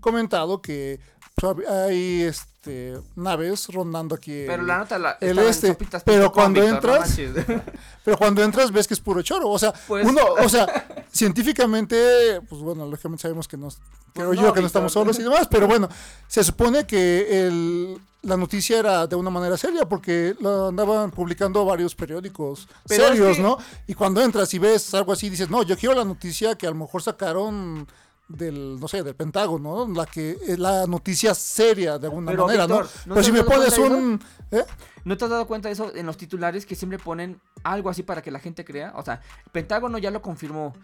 comentado 0.00 0.60
que 0.60 0.98
pues, 1.36 1.68
hay 1.68 2.22
este, 2.22 2.98
naves 3.16 3.68
rondando 3.68 4.14
aquí. 4.16 4.44
Pero 4.46 4.62
el- 4.62 4.66
la 4.66 4.78
nota 4.78 4.98
la. 4.98 5.16
el 5.20 5.38
este, 5.38 5.76
pero 6.04 6.32
cuando 6.32 6.60
entras-. 6.62 7.16
Pero 8.04 8.16
cuando 8.16 8.42
entras 8.42 8.72
ves 8.72 8.88
que 8.88 8.94
es 8.94 9.00
puro 9.00 9.20
choro. 9.22 9.48
O 9.50 9.58
sea, 9.58 9.72
Pues- 9.86 10.06
uno, 10.06 10.20
o 10.42 10.48
sea, 10.48 10.86
científicamente, 11.12 12.40
pues 12.48 12.60
bueno, 12.62 12.86
lógicamente 12.86 13.22
sabemos 13.22 13.48
que 13.48 13.56
nos, 13.56 13.78
creo 14.12 14.28
Pues 14.28 14.40
yo 14.40 14.46
no, 14.46 14.52
que 14.52 14.60
no 14.60 14.66
estamos 14.66 14.92
solos 14.92 15.18
y 15.18 15.22
demás, 15.22 15.48
pero 15.50 15.66
bueno, 15.66 15.88
se 16.28 16.42
supone 16.44 16.86
que 16.86 17.46
el, 17.46 17.98
la 18.22 18.36
noticia 18.36 18.78
era 18.78 19.06
de 19.06 19.16
una 19.16 19.30
manera 19.30 19.56
seria 19.56 19.88
porque 19.88 20.34
lo 20.40 20.68
andaban 20.68 21.10
publicando 21.10 21.64
varios 21.64 21.94
periódicos 21.94 22.68
Pero 22.86 23.04
es 23.04 23.10
serios, 23.10 23.36
que- 23.36 23.42
¿no? 23.42 23.58
Y 23.86 23.94
cuando 23.94 24.20
entras 24.22 24.52
y 24.54 24.58
ves 24.58 24.92
algo 24.94 25.12
así, 25.12 25.30
dices, 25.30 25.50
no, 25.50 25.62
yo 25.62 25.76
quiero 25.76 25.94
la 25.94 26.04
noticia 26.04 26.54
que 26.56 26.66
a 26.66 26.70
lo 26.70 26.76
mejor 26.76 27.02
sacaron 27.02 27.86
del, 28.28 28.78
no 28.78 28.86
sé, 28.86 29.02
del 29.02 29.16
Pentágono, 29.16 29.86
¿no? 29.88 29.94
la 29.94 30.06
que 30.06 30.38
es 30.46 30.56
la 30.58 30.86
noticia 30.86 31.34
seria 31.34 31.98
de 31.98 32.06
alguna 32.06 32.30
Pero, 32.30 32.46
manera, 32.46 32.66
Víctor, 32.66 32.84
¿no? 32.84 32.90
¿no 33.06 33.14
Pero 33.14 33.24
si 33.26 33.32
me 33.32 33.42
pones 33.42 33.76
un... 33.78 34.20
¿eh? 34.50 34.64
¿No 35.04 35.16
te 35.16 35.24
has 35.24 35.30
dado 35.30 35.46
cuenta 35.46 35.68
de 35.68 35.72
eso 35.74 35.94
en 35.94 36.04
los 36.06 36.16
titulares 36.16 36.66
que 36.66 36.74
siempre 36.74 36.98
ponen 36.98 37.40
algo 37.62 37.88
así 37.90 38.02
para 38.02 38.22
que 38.22 38.30
la 38.30 38.38
gente 38.38 38.64
crea? 38.64 38.92
O 38.96 39.02
sea, 39.02 39.20
el 39.46 39.50
Pentágono 39.52 39.98
ya 39.98 40.10
lo 40.10 40.20
confirmó. 40.22 40.74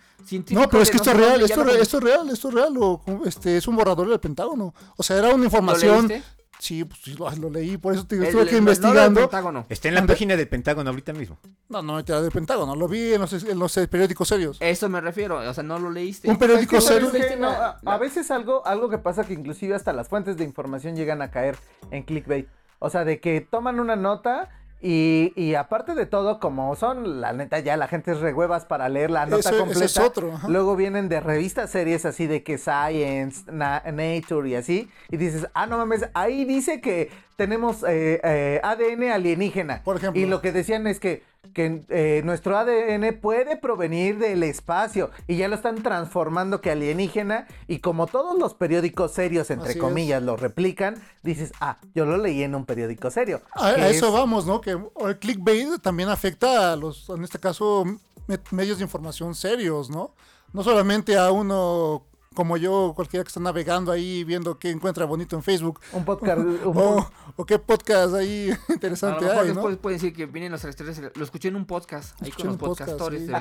No, 0.50 0.68
pero 0.68 0.82
es 0.82 0.90
que 0.90 0.96
esto 0.96 1.10
es 1.10 1.16
real, 1.16 1.42
esto, 1.42 1.62
es 1.62 1.74
es- 1.74 1.82
esto 1.82 1.98
es 1.98 2.04
real, 2.04 2.28
esto 2.30 2.48
es 2.48 2.54
real, 2.54 2.74
o, 2.78 3.02
este, 3.26 3.56
es 3.56 3.68
un 3.68 3.76
borrador 3.76 4.08
del 4.08 4.20
Pentágono. 4.20 4.74
O 4.96 5.02
sea, 5.02 5.18
era 5.18 5.34
una 5.34 5.44
información... 5.44 6.10
Sí, 6.58 6.84
pues 6.86 7.00
sí, 7.04 7.12
lo, 7.12 7.30
lo 7.32 7.50
leí, 7.50 7.76
por 7.76 7.92
eso 7.92 8.06
te 8.06 8.14
digo, 8.14 8.24
estuve 8.26 8.44
aquí 8.44 8.56
investigando. 8.56 9.20
Está 9.68 9.88
en 9.88 9.94
la 9.94 10.00
Ande- 10.00 10.06
página 10.06 10.36
del 10.36 10.48
Pentágono 10.48 10.88
ahorita 10.88 11.12
mismo. 11.12 11.38
No, 11.68 11.82
no, 11.82 11.98
era 11.98 12.22
del 12.22 12.32
Pentágono, 12.32 12.74
lo 12.74 12.88
vi 12.88 13.12
en 13.12 13.20
los, 13.20 13.30
en 13.34 13.58
los 13.58 13.76
eh, 13.76 13.86
periódicos 13.88 14.28
serios. 14.28 14.56
Eso 14.60 14.88
me 14.88 15.02
refiero, 15.02 15.36
o 15.38 15.52
sea, 15.52 15.62
no 15.62 15.78
lo 15.78 15.90
leíste. 15.90 16.30
Un 16.30 16.38
periódico 16.38 16.80
serio. 16.80 17.12
No, 17.38 17.50
a, 17.50 17.78
a 17.84 17.98
veces 17.98 18.30
algo, 18.30 18.66
algo 18.66 18.88
que 18.88 18.96
pasa 18.96 19.24
que 19.24 19.34
inclusive 19.34 19.74
hasta 19.74 19.92
las 19.92 20.08
fuentes 20.08 20.38
de 20.38 20.44
información 20.44 20.96
llegan 20.96 21.20
a 21.20 21.30
caer 21.30 21.58
en 21.90 22.04
clickbait. 22.04 22.48
O 22.78 22.90
sea, 22.90 23.04
de 23.04 23.20
que 23.20 23.40
toman 23.40 23.80
una 23.80 23.96
nota 23.96 24.48
y, 24.82 25.32
y 25.36 25.54
aparte 25.54 25.94
de 25.94 26.04
todo, 26.04 26.38
como 26.38 26.76
son, 26.76 27.20
la 27.22 27.32
neta, 27.32 27.58
ya 27.60 27.76
la 27.78 27.88
gente 27.88 28.12
es 28.12 28.20
rehuevas 28.20 28.66
para 28.66 28.88
leer 28.90 29.10
la 29.10 29.24
nota 29.24 29.48
Eso- 29.48 29.58
completa. 29.58 29.84
es 29.86 29.98
otro. 29.98 30.32
Luego 30.48 30.76
vienen 30.76 31.08
de 31.08 31.20
revistas 31.20 31.70
series 31.70 32.04
así 32.04 32.26
de 32.26 32.42
que 32.42 32.58
Science, 32.58 33.50
Na- 33.50 33.82
Nature 33.90 34.48
y 34.50 34.54
así. 34.54 34.90
Y 35.10 35.16
dices, 35.16 35.48
ah, 35.54 35.66
no 35.66 35.78
mames, 35.78 36.08
ahí 36.12 36.44
dice 36.44 36.80
que 36.82 37.10
tenemos 37.36 37.82
eh, 37.88 38.20
eh, 38.22 38.60
ADN 38.62 39.10
alienígena. 39.12 39.82
Por 39.82 39.96
ejemplo. 39.96 40.20
Y 40.20 40.26
lo 40.26 40.40
que 40.42 40.52
decían 40.52 40.86
es 40.86 41.00
que, 41.00 41.22
que 41.52 41.84
eh, 41.88 42.22
nuestro 42.24 42.56
ADN 42.58 43.18
puede 43.20 43.56
provenir 43.56 44.18
del 44.18 44.42
espacio. 44.42 45.10
Y 45.26 45.36
ya 45.36 45.48
lo 45.48 45.54
están 45.56 45.82
transformando 45.82 46.60
que 46.60 46.70
alienígena. 46.70 47.46
Y 47.66 47.78
como 47.80 48.06
todos 48.06 48.38
los 48.38 48.54
periódicos 48.54 49.12
serios, 49.12 49.50
entre 49.50 49.70
Así 49.70 49.78
comillas, 49.78 50.22
lo 50.22 50.36
replican, 50.36 51.02
dices, 51.22 51.52
ah, 51.60 51.78
yo 51.94 52.04
lo 52.06 52.16
leí 52.16 52.42
en 52.42 52.54
un 52.54 52.64
periódico 52.66 53.10
serio. 53.10 53.40
A, 53.54 53.72
eso 53.72 54.06
es- 54.08 54.12
vamos, 54.12 54.46
¿no? 54.46 54.60
Que 54.60 54.70
el 54.72 55.18
clickbait 55.18 55.80
también 55.82 56.08
afecta 56.08 56.72
a 56.72 56.76
los, 56.76 57.08
en 57.10 57.24
este 57.24 57.38
caso, 57.38 57.84
me- 58.26 58.38
medios 58.50 58.78
de 58.78 58.84
información 58.84 59.34
serios, 59.34 59.90
¿no? 59.90 60.14
No 60.52 60.62
solamente 60.62 61.16
a 61.16 61.30
uno 61.30 62.04
como 62.36 62.56
yo, 62.56 62.92
cualquiera 62.94 63.24
que 63.24 63.28
está 63.28 63.40
navegando 63.40 63.90
ahí 63.90 64.22
viendo 64.22 64.56
qué 64.60 64.70
encuentra 64.70 65.04
bonito 65.06 65.34
en 65.34 65.42
Facebook. 65.42 65.80
Un 65.92 66.04
podcast. 66.04 66.38
un- 66.44 66.60
O, 66.64 67.10
o 67.34 67.44
qué 67.44 67.58
podcast 67.58 68.14
ahí 68.14 68.50
A 68.52 68.58
lo 68.68 68.74
interesante 68.74 69.24
mejor 69.24 69.38
hay, 69.42 69.48
¿no? 69.48 69.54
después 69.54 69.76
puede 69.78 69.94
decir 69.96 70.12
que 70.14 70.26
vienen 70.26 70.52
los 70.52 70.64
extraterrestres. 70.64 71.10
Lo 71.16 71.24
escuché 71.24 71.48
en 71.48 71.56
un 71.56 71.64
podcast, 71.66 72.14
ahí 72.22 72.28
Escuché 72.28 72.42
con 72.48 72.52
los 72.52 72.56
podcast, 72.58 72.90
podcastores 72.92 73.26
sí. 73.26 73.32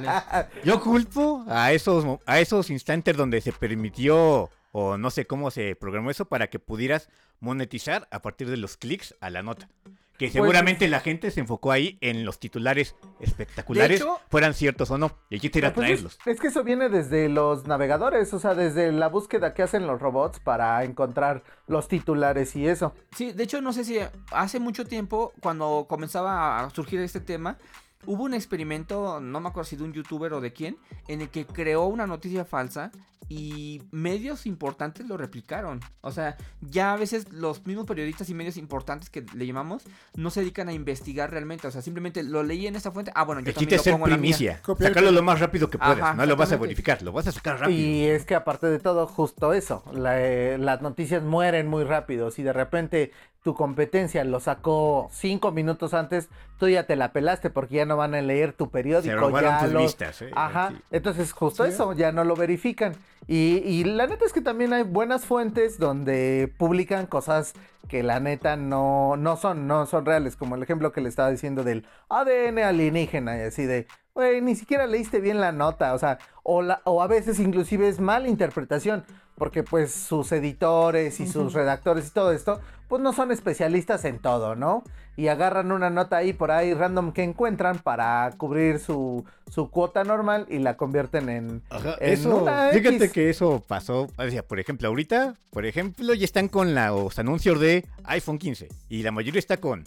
Yo 0.67 0.81
culpo 0.81 1.45
a 1.47 1.71
esos, 1.73 2.03
a 2.25 2.39
esos 2.39 2.71
instantes 2.71 3.15
donde 3.15 3.41
se 3.41 3.51
permitió, 3.51 4.49
o 4.71 4.97
no 4.97 5.11
sé 5.11 5.27
cómo 5.27 5.51
se 5.51 5.75
programó 5.75 6.09
eso, 6.09 6.25
para 6.25 6.47
que 6.49 6.57
pudieras 6.57 7.09
monetizar 7.39 8.07
a 8.11 8.21
partir 8.21 8.49
de 8.49 8.57
los 8.57 8.77
clics 8.77 9.13
a 9.19 9.29
la 9.29 9.43
nota. 9.43 9.69
Que 10.17 10.29
seguramente 10.29 10.87
la 10.87 11.01
gente 11.01 11.29
se 11.31 11.41
enfocó 11.41 11.71
ahí 11.71 11.97
en 12.01 12.23
los 12.25 12.39
titulares 12.39 12.95
espectaculares, 13.19 13.99
hecho- 14.01 14.19
fueran 14.29 14.53
ciertos 14.53 14.89
o 14.91 14.97
no. 14.97 15.11
Y 15.29 15.35
el 15.35 15.41
chiste 15.41 15.59
era 15.59 15.73
Pues 15.73 15.89
es, 15.89 15.99
traerlos. 15.99 16.19
es 16.25 16.39
que 16.39 16.47
eso 16.47 16.63
viene 16.63 16.89
desde 16.89 17.27
los 17.27 17.67
navegadores, 17.67 18.33
o 18.33 18.39
sea, 18.39 18.55
desde 18.55 18.91
la 18.91 19.07
búsqueda 19.09 19.53
que 19.53 19.63
hacen 19.63 19.87
los 19.87 19.99
robots 19.99 20.39
para 20.39 20.83
encontrar 20.85 21.43
los 21.67 21.87
titulares 21.87 22.55
y 22.55 22.67
eso. 22.67 22.93
Sí, 23.15 23.31
de 23.33 23.43
hecho 23.43 23.61
no 23.61 23.73
sé 23.73 23.83
si 23.83 23.97
hace 24.31 24.59
mucho 24.59 24.85
tiempo, 24.85 25.33
cuando 25.41 25.85
comenzaba 25.89 26.59
a 26.59 26.69
surgir 26.69 26.99
este 27.01 27.19
tema, 27.19 27.57
hubo 28.05 28.23
un 28.23 28.33
experimento, 28.33 29.19
no 29.19 29.39
me 29.41 29.49
acuerdo 29.49 29.69
si 29.69 29.75
de 29.75 29.83
un 29.83 29.91
youtuber 29.93 30.31
o 30.33 30.39
de 30.41 30.53
quién, 30.53 30.77
en 31.07 31.21
el 31.21 31.29
que 31.29 31.45
creó 31.45 31.85
una 31.87 32.07
noticia 32.07 32.45
falsa 32.45 32.91
y 33.27 33.81
medios 33.91 34.45
importantes 34.45 35.07
lo 35.07 35.17
replicaron. 35.17 35.79
O 36.01 36.11
sea, 36.11 36.37
ya 36.61 36.93
a 36.93 36.97
veces 36.97 37.31
los 37.33 37.65
mismos 37.65 37.85
periodistas 37.87 38.29
y 38.29 38.33
medios 38.33 38.57
importantes 38.57 39.09
que 39.09 39.25
le 39.33 39.47
llamamos 39.47 39.83
no 40.15 40.29
se 40.29 40.41
dedican 40.41 40.69
a 40.69 40.73
investigar 40.73 41.31
realmente. 41.31 41.67
O 41.67 41.71
sea, 41.71 41.81
simplemente 41.81 42.21
lo 42.23 42.43
leí 42.43 42.67
en 42.67 42.75
esta 42.75 42.91
fuente. 42.91 43.11
Ah, 43.15 43.23
bueno, 43.23 43.41
yo 43.41 43.47
El 43.49 43.53
también 43.55 43.69
chiste 43.69 43.75
lo 43.75 43.79
es 43.79 43.83
ser 43.83 43.93
pongo 43.93 44.05
en 44.07 44.11
la 44.11 44.17
mía. 44.17 44.35
primicia. 44.37 44.61
Sacarlo 44.87 45.11
lo 45.11 45.23
más 45.23 45.39
rápido 45.39 45.69
que 45.69 45.77
puedas. 45.77 45.97
Ajá, 45.99 46.13
no 46.13 46.25
lo 46.25 46.35
vas 46.35 46.51
a 46.51 46.57
verificar, 46.57 47.01
lo 47.01 47.11
vas 47.11 47.27
a 47.27 47.31
sacar 47.31 47.59
rápido. 47.59 47.79
Y 47.79 48.03
es 48.05 48.25
que 48.25 48.35
aparte 48.35 48.67
de 48.67 48.79
todo, 48.79 49.07
justo 49.07 49.53
eso, 49.53 49.83
la, 49.93 50.21
eh, 50.21 50.57
las 50.59 50.81
noticias 50.81 51.23
mueren 51.23 51.67
muy 51.67 51.83
rápido. 51.83 52.29
Si 52.29 52.43
de 52.43 52.53
repente 52.53 53.11
tu 53.43 53.53
competencia 53.53 54.23
lo 54.23 54.39
sacó 54.39 55.07
cinco 55.11 55.51
minutos 55.51 55.93
antes, 55.93 56.29
tú 56.57 56.67
ya 56.67 56.87
te 56.87 56.95
la 56.95 57.11
pelaste 57.11 57.51
porque 57.51 57.75
ya 57.75 57.85
no 57.85 57.95
van 57.95 58.15
a 58.15 58.21
leer 58.21 58.53
tu 58.53 58.71
periódico. 58.71 59.13
Se 59.13 59.19
robaron 59.19 59.51
ya 59.51 59.59
tus 59.63 59.71
lo- 59.73 59.79
vistas. 59.81 60.21
¿eh? 60.23 60.31
Ajá, 60.35 60.69
Sí. 60.71 60.77
entonces 60.91 61.31
justo 61.31 61.63
Sí. 61.63 61.69
eso, 61.71 61.93
ya 61.93 62.11
no 62.11 62.23
lo 62.23 62.35
verifican. 62.35 62.95
Y, 63.27 63.83
la 63.85 64.05
neta 64.05 64.25
es 64.25 64.33
que 64.33 64.41
también 64.41 64.71
hay 64.73 64.83
buenas 64.83 65.25
fuentes 65.25 65.79
donde 65.79 66.53
publican 66.57 67.07
cosas 67.07 67.53
que 67.87 68.03
la 68.03 68.19
neta 68.19 68.55
no, 68.55 69.15
no 69.17 69.35
son, 69.35 69.67
no 69.67 69.85
son 69.87 70.05
reales, 70.05 70.35
como 70.35 70.55
el 70.55 70.63
ejemplo 70.63 70.91
que 70.91 71.01
le 71.01 71.09
estaba 71.09 71.31
diciendo 71.31 71.63
del 71.63 71.87
ADN 72.09 72.59
alienígena 72.59 73.37
y 73.37 73.41
así 73.41 73.65
de, 73.65 73.87
güey, 74.13 74.41
ni 74.41 74.55
siquiera 74.55 74.85
leíste 74.85 75.19
bien 75.19 75.41
la 75.41 75.51
nota, 75.51 75.93
o 75.93 75.99
sea, 75.99 76.19
o, 76.43 76.61
la, 76.61 76.81
o 76.83 77.01
a 77.01 77.07
veces 77.07 77.39
inclusive 77.39 77.87
es 77.87 77.99
mala 77.99 78.27
interpretación, 78.27 79.05
porque 79.37 79.63
pues 79.63 79.91
sus 79.91 80.31
editores 80.31 81.19
y 81.19 81.27
sus 81.27 81.53
redactores 81.53 82.07
y 82.07 82.11
todo 82.11 82.31
esto, 82.31 82.61
pues 82.87 83.01
no 83.01 83.13
son 83.13 83.31
especialistas 83.31 84.05
en 84.05 84.19
todo, 84.19 84.55
¿no? 84.55 84.83
Y 85.17 85.27
agarran 85.27 85.71
una 85.71 85.89
nota 85.89 86.17
ahí 86.17 86.33
por 86.33 86.51
ahí 86.51 86.73
random 86.73 87.11
que 87.13 87.23
encuentran 87.23 87.79
para 87.79 88.31
cubrir 88.37 88.79
su, 88.79 89.25
su 89.49 89.69
cuota 89.69 90.03
normal 90.03 90.45
y 90.49 90.59
la 90.59 90.77
convierten 90.77 91.29
en, 91.29 91.63
Ajá, 91.69 91.95
en 91.99 92.13
eso, 92.13 92.37
una 92.37 92.69
fíjate 92.69 93.09
que 93.11 93.29
eso 93.29 93.63
pasó, 93.65 94.07
o 94.17 94.29
sea, 94.29 94.43
por 94.43 94.59
ejemplo, 94.59 94.87
ahorita, 94.87 95.35
por 95.51 95.65
ejemplo, 95.65 96.13
ya 96.13 96.25
están 96.25 96.47
con 96.47 96.75
los 96.75 97.17
anuncios 97.17 97.59
de 97.59 97.85
iPhone 98.03 98.37
15 98.37 98.67
y 98.89 99.03
la 99.03 99.11
mayoría 99.11 99.39
está 99.39 99.57
con 99.57 99.83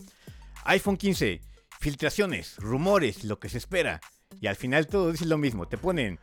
iPhone 0.64 0.97
15, 0.97 1.40
filtraciones, 1.78 2.57
rumores, 2.59 3.25
lo 3.25 3.38
que 3.38 3.49
se 3.49 3.59
espera 3.59 4.00
y 4.40 4.47
al 4.47 4.57
final 4.57 4.87
todo 4.87 5.12
dice 5.12 5.26
lo 5.26 5.38
mismo, 5.38 5.67
te 5.69 5.78
ponen 5.78 6.19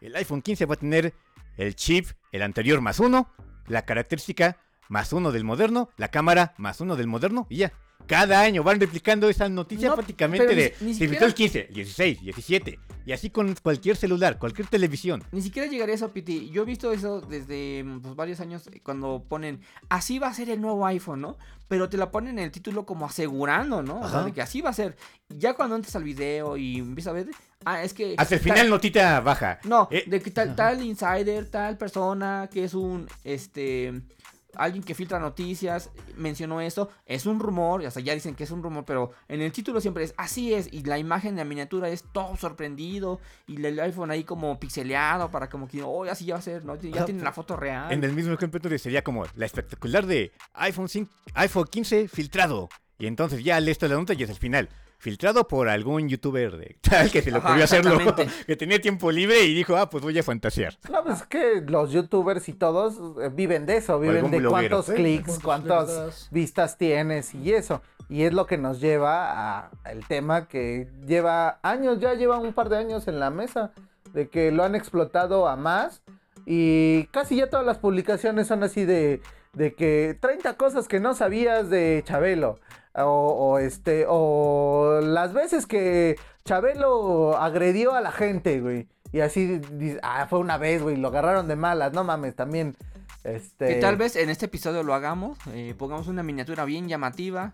el 0.00 0.14
iPhone 0.16 0.42
15 0.42 0.66
va 0.66 0.74
a 0.74 0.78
tener 0.78 1.12
el 1.58 1.76
chip, 1.76 2.06
el 2.32 2.42
anterior 2.42 2.80
más 2.80 3.00
uno, 3.00 3.30
la 3.66 3.82
característica 3.82 4.56
más 4.88 5.12
uno 5.12 5.32
del 5.32 5.44
moderno, 5.44 5.90
la 5.96 6.08
cámara 6.08 6.54
más 6.56 6.80
uno 6.80 6.96
del 6.96 7.06
moderno 7.06 7.46
y 7.50 7.58
ya. 7.58 7.72
Cada 8.06 8.40
año 8.40 8.62
van 8.62 8.80
replicando 8.80 9.28
esa 9.28 9.48
noticia 9.50 9.88
No, 9.90 9.94
prácticamente 9.96 10.46
ni- 10.48 10.54
de 10.54 10.74
ni 10.80 10.94
siquiera- 10.94 11.26
el 11.26 11.34
15, 11.34 11.66
el 11.68 11.74
16, 11.74 12.20
17 12.22 12.78
y 13.04 13.12
así 13.12 13.28
con 13.30 13.54
cualquier 13.62 13.96
celular, 13.96 14.38
cualquier 14.38 14.66
televisión. 14.68 15.22
Ni 15.32 15.42
siquiera 15.42 15.68
llegaría 15.68 15.92
a 15.94 15.96
eso, 15.96 16.10
Piti. 16.12 16.48
Yo 16.50 16.62
he 16.62 16.64
visto 16.64 16.90
eso 16.92 17.20
desde 17.20 17.84
pues, 18.02 18.14
varios 18.16 18.40
años 18.40 18.66
eh, 18.68 18.80
cuando 18.82 19.24
ponen, 19.28 19.60
así 19.90 20.18
va 20.18 20.28
a 20.28 20.34
ser 20.34 20.48
el 20.50 20.60
nuevo 20.60 20.86
iPhone, 20.86 21.20
¿no? 21.20 21.36
Pero 21.68 21.90
te 21.90 21.98
la 21.98 22.10
ponen 22.10 22.38
en 22.38 22.44
el 22.46 22.50
título 22.50 22.86
como 22.86 23.04
asegurando, 23.04 23.82
¿no? 23.82 24.00
O 24.00 24.08
sea, 24.08 24.22
de 24.22 24.32
que 24.32 24.40
así 24.40 24.62
va 24.62 24.70
a 24.70 24.74
ser. 24.74 24.96
Ya 25.28 25.52
cuando 25.52 25.76
entras 25.76 25.94
al 25.96 26.04
video 26.04 26.56
y 26.56 26.78
empiezas 26.78 27.10
a 27.10 27.14
ver, 27.14 27.26
ah, 27.66 27.82
es 27.82 27.92
que... 27.92 28.14
Hasta 28.16 28.36
el 28.36 28.40
tal- 28.40 28.52
final 28.52 28.70
notita 28.70 29.20
baja. 29.20 29.58
No, 29.64 29.86
Eh, 29.90 30.04
de 30.06 30.22
que 30.22 30.30
tal, 30.30 30.56
tal 30.56 30.82
insider, 30.82 31.46
tal 31.50 31.76
persona 31.76 32.48
que 32.50 32.64
es 32.64 32.72
un, 32.72 33.06
este, 33.22 34.00
alguien 34.54 34.82
que 34.82 34.94
filtra 34.94 35.18
noticias, 35.18 35.90
mencionó 36.16 36.60
esto, 36.60 36.90
es 37.06 37.26
un 37.26 37.40
rumor, 37.40 37.84
o 37.84 37.90
sea, 37.90 38.02
ya 38.02 38.14
dicen 38.14 38.34
que 38.34 38.44
es 38.44 38.50
un 38.50 38.62
rumor, 38.62 38.84
pero 38.84 39.12
en 39.28 39.40
el 39.40 39.52
título 39.52 39.80
siempre 39.80 40.04
es 40.04 40.14
así 40.16 40.54
es, 40.54 40.72
y 40.72 40.82
la 40.84 40.98
imagen 40.98 41.34
de 41.36 41.42
la 41.42 41.48
miniatura 41.48 41.88
es 41.88 42.04
todo 42.12 42.36
sorprendido, 42.36 43.20
y 43.46 43.64
el 43.64 43.78
iPhone 43.80 44.10
ahí 44.10 44.24
como 44.24 44.58
pixeleado 44.58 45.30
para 45.30 45.48
como 45.48 45.68
que, 45.68 45.82
oh, 45.82 46.04
así 46.04 46.24
ya 46.24 46.34
va 46.34 46.40
a 46.40 46.42
ser, 46.42 46.64
¿no? 46.64 46.76
Ya 46.76 46.96
Ajá, 46.96 47.04
tienen 47.04 47.24
la 47.24 47.32
foto 47.32 47.56
real. 47.56 47.92
En 47.92 48.02
el 48.04 48.12
mismo 48.12 48.32
ejemplo 48.32 48.60
sería 48.78 49.02
como 49.02 49.24
la 49.34 49.46
espectacular 49.46 50.06
de 50.06 50.32
iPhone, 50.54 50.88
5 50.88 51.10
iPhone 51.34 51.66
15 51.70 52.08
filtrado. 52.08 52.68
Y 52.98 53.06
entonces 53.06 53.44
ya 53.44 53.60
lees 53.60 53.78
toda 53.78 53.94
la 53.94 54.00
nota 54.00 54.14
y 54.14 54.22
es 54.22 54.30
el 54.30 54.36
final. 54.36 54.68
Filtrado 55.00 55.46
por 55.46 55.68
algún 55.68 56.08
youtuber 56.08 56.56
de 56.56 56.76
tal 56.80 57.10
que 57.10 57.22
se 57.22 57.30
le 57.30 57.38
Ajá, 57.38 57.48
ocurrió 57.48 57.64
hacerlo, 57.64 57.94
exactamente. 57.94 58.34
que 58.46 58.56
tenía 58.56 58.80
tiempo 58.80 59.12
libre 59.12 59.44
y 59.44 59.54
dijo, 59.54 59.76
ah, 59.76 59.88
pues 59.88 60.02
voy 60.02 60.18
a 60.18 60.22
fantasear. 60.24 60.76
No, 60.90 61.04
pues 61.04 61.20
es 61.20 61.26
que 61.26 61.62
los 61.66 61.92
youtubers 61.92 62.48
y 62.48 62.52
todos 62.52 62.96
eh, 63.22 63.30
viven 63.32 63.64
de 63.64 63.76
eso, 63.76 64.00
viven 64.00 64.30
de 64.30 64.38
bloguero. 64.38 64.50
cuántos 64.50 64.86
Sí, 64.86 64.94
clics, 64.94 65.38
cuántas 65.38 66.28
vistas 66.32 66.76
tienes 66.78 67.32
y 67.34 67.52
eso. 67.52 67.80
Y 68.08 68.22
es 68.22 68.32
lo 68.32 68.46
que 68.46 68.58
nos 68.58 68.80
lleva 68.80 69.58
a 69.58 69.70
el 69.84 70.04
tema 70.06 70.48
que 70.48 70.88
lleva 71.06 71.60
años, 71.62 72.00
ya 72.00 72.14
lleva 72.14 72.38
un 72.38 72.52
par 72.52 72.68
de 72.68 72.78
años 72.78 73.06
en 73.06 73.20
la 73.20 73.30
mesa, 73.30 73.72
de 74.12 74.28
que 74.28 74.50
lo 74.50 74.64
han 74.64 74.74
explotado 74.74 75.46
a 75.46 75.54
más 75.56 76.02
y 76.46 77.04
casi 77.12 77.36
ya 77.36 77.50
todas 77.50 77.66
las 77.66 77.78
publicaciones 77.78 78.46
son 78.46 78.62
así 78.62 78.84
de, 78.84 79.20
de 79.58 79.74
que 79.74 80.16
30 80.20 80.56
cosas 80.56 80.86
que 80.86 81.00
no 81.00 81.14
sabías 81.14 81.68
de 81.68 82.02
Chabelo. 82.06 82.60
O, 82.94 83.02
o 83.04 83.58
este, 83.58 84.06
o 84.08 85.00
las 85.02 85.32
veces 85.32 85.66
que 85.66 86.16
Chabelo 86.44 87.36
agredió 87.36 87.94
a 87.94 88.00
la 88.00 88.12
gente, 88.12 88.60
güey. 88.60 88.88
Y 89.12 89.20
así, 89.20 89.60
ah, 90.02 90.26
fue 90.28 90.38
una 90.38 90.58
vez, 90.58 90.82
güey, 90.82 90.96
lo 90.96 91.08
agarraron 91.08 91.48
de 91.48 91.56
malas, 91.56 91.92
no 91.92 92.04
mames, 92.04 92.34
también. 92.36 92.76
Este... 93.24 93.68
Que 93.68 93.74
tal 93.76 93.96
vez 93.96 94.16
en 94.16 94.30
este 94.30 94.46
episodio 94.46 94.82
lo 94.82 94.94
hagamos, 94.94 95.38
eh, 95.52 95.74
pongamos 95.76 96.06
una 96.06 96.22
miniatura 96.22 96.64
bien 96.64 96.88
llamativa, 96.88 97.52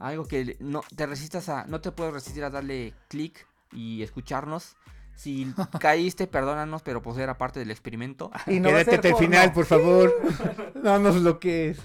algo 0.00 0.26
que 0.26 0.56
no 0.60 0.82
te 0.96 1.06
resistas 1.06 1.48
a, 1.48 1.64
no 1.66 1.80
te 1.80 1.92
puedes 1.92 2.12
resistir 2.12 2.42
a 2.44 2.50
darle 2.50 2.94
clic 3.08 3.46
y 3.72 4.02
escucharnos. 4.02 4.76
Si 5.16 5.52
caíste, 5.78 6.26
perdónanos, 6.26 6.82
pero 6.82 7.00
pues 7.02 7.16
era 7.18 7.38
parte 7.38 7.60
del 7.60 7.70
experimento. 7.70 8.30
Y 8.46 8.60
no 8.60 8.68
Quédate 8.68 8.96
hasta 8.96 9.08
el 9.08 9.16
final, 9.16 9.52
por 9.52 9.66
favor. 9.66 10.12
No 10.82 10.98
nos 10.98 11.20
bloquees. 11.20 11.78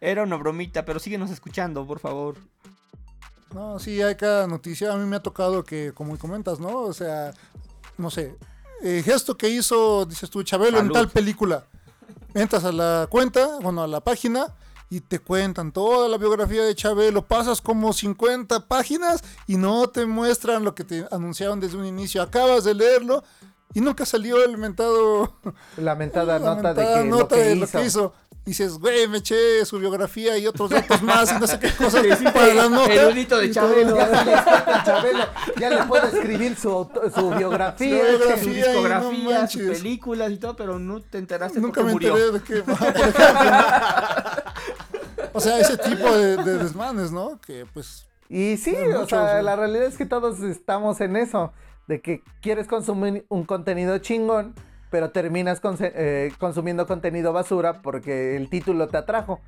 Era 0.00 0.22
una 0.22 0.36
bromita, 0.36 0.84
pero 0.84 0.98
síguenos 0.98 1.30
escuchando, 1.30 1.86
por 1.86 1.98
favor. 1.98 2.36
No, 3.54 3.78
sí, 3.78 4.00
hay 4.00 4.14
cada 4.16 4.46
noticia. 4.46 4.92
A 4.92 4.96
mí 4.96 5.04
me 5.04 5.16
ha 5.16 5.22
tocado 5.22 5.62
que, 5.62 5.92
como 5.92 6.18
comentas, 6.18 6.58
¿no? 6.58 6.80
O 6.80 6.92
sea, 6.92 7.32
no 7.98 8.10
sé. 8.10 8.34
El 8.82 9.02
gesto 9.02 9.36
que 9.36 9.48
hizo, 9.48 10.06
dices 10.06 10.30
tú, 10.30 10.42
Chabelo 10.42 10.78
en 10.78 10.90
tal 10.90 11.10
película. 11.10 11.66
Entras 12.34 12.64
a 12.64 12.72
la 12.72 13.06
cuenta, 13.10 13.58
bueno, 13.60 13.82
a 13.82 13.86
la 13.86 14.00
página 14.00 14.54
y 14.90 15.00
te 15.00 15.18
cuentan 15.18 15.72
toda 15.72 16.08
la 16.08 16.18
biografía 16.18 16.62
de 16.62 16.74
Chabelo. 16.74 17.26
Pasas 17.26 17.60
como 17.60 17.92
50 17.92 18.66
páginas 18.66 19.22
y 19.46 19.56
no 19.56 19.88
te 19.88 20.06
muestran 20.06 20.64
lo 20.64 20.74
que 20.74 20.84
te 20.84 21.06
anunciaron 21.10 21.60
desde 21.60 21.76
un 21.78 21.86
inicio. 21.86 22.22
Acabas 22.22 22.64
de 22.64 22.74
leerlo 22.74 23.24
y 23.74 23.80
nunca 23.80 24.06
salió 24.06 24.42
el 24.44 24.56
mentado. 24.56 25.34
Lamentada 25.76 26.38
la 26.40 26.54
nota 26.54 26.74
de 26.74 26.84
que, 27.02 27.04
nota 27.08 27.22
lo, 27.22 27.28
que 27.28 27.36
de 27.36 27.56
hizo. 27.56 27.60
lo 27.60 27.66
que 27.80 27.86
hizo. 27.86 28.14
Dices, 28.44 28.78
güey, 28.78 29.08
me 29.08 29.18
eché 29.18 29.64
su 29.64 29.78
biografía 29.78 30.36
y 30.36 30.46
otros 30.46 30.68
datos 30.68 31.00
más 31.02 31.32
y 31.32 31.40
no 31.40 31.46
sé 31.46 31.58
qué 31.58 31.70
cosas 31.78 32.04
para 32.32 32.52
la 32.54 32.68
nota. 32.68 32.92
Erudito 32.92 33.38
de 33.38 33.46
Y 33.46 33.52
todo. 33.52 33.68
Chabelo. 33.70 33.96
Ya 33.96 34.82
Chabelo. 34.84 35.24
Ya 35.58 35.70
le 35.70 35.82
puedo 35.84 36.06
escribir 36.06 36.54
su, 36.56 36.86
su 37.14 37.30
biografía. 37.30 38.02
Su 38.04 38.18
biografía. 38.18 38.36
Su 38.36 38.48
no 38.48 38.54
discografía, 38.54 39.46
sus 39.48 39.62
películas 39.62 40.30
y 40.30 40.36
todo, 40.36 40.56
pero 40.56 40.78
no 40.78 41.00
te 41.00 41.16
enteraste 41.18 41.58
Nunca 41.60 41.82
me 41.82 41.92
murió. 41.92 42.16
enteré 42.16 42.32
de 42.32 42.40
que, 42.44 42.62
por 42.62 42.74
ejemplo. 42.74 43.22
o 45.32 45.40
sea, 45.40 45.58
ese 45.58 45.76
tipo 45.78 46.10
de, 46.14 46.36
de 46.36 46.58
desmanes, 46.58 47.10
¿no? 47.12 47.40
Que 47.40 47.66
pues 47.72 48.06
Y 48.28 48.56
sí, 48.56 48.74
o 48.76 49.00
muchos, 49.00 49.08
sea, 49.10 49.36
¿no? 49.36 49.42
la 49.42 49.56
realidad 49.56 49.86
es 49.86 49.96
que 49.96 50.06
todos 50.06 50.40
estamos 50.40 51.00
en 51.00 51.16
eso, 51.16 51.52
de 51.88 52.00
que 52.00 52.22
quieres 52.40 52.66
consumir 52.66 53.24
un 53.28 53.44
contenido 53.44 53.98
chingón, 53.98 54.54
pero 54.94 55.10
terminas 55.10 55.60
eh, 55.80 56.30
consumiendo 56.38 56.86
contenido 56.86 57.32
basura 57.32 57.82
porque 57.82 58.36
el 58.36 58.48
título 58.48 58.86
te 58.86 58.96
atrajo. 58.96 59.40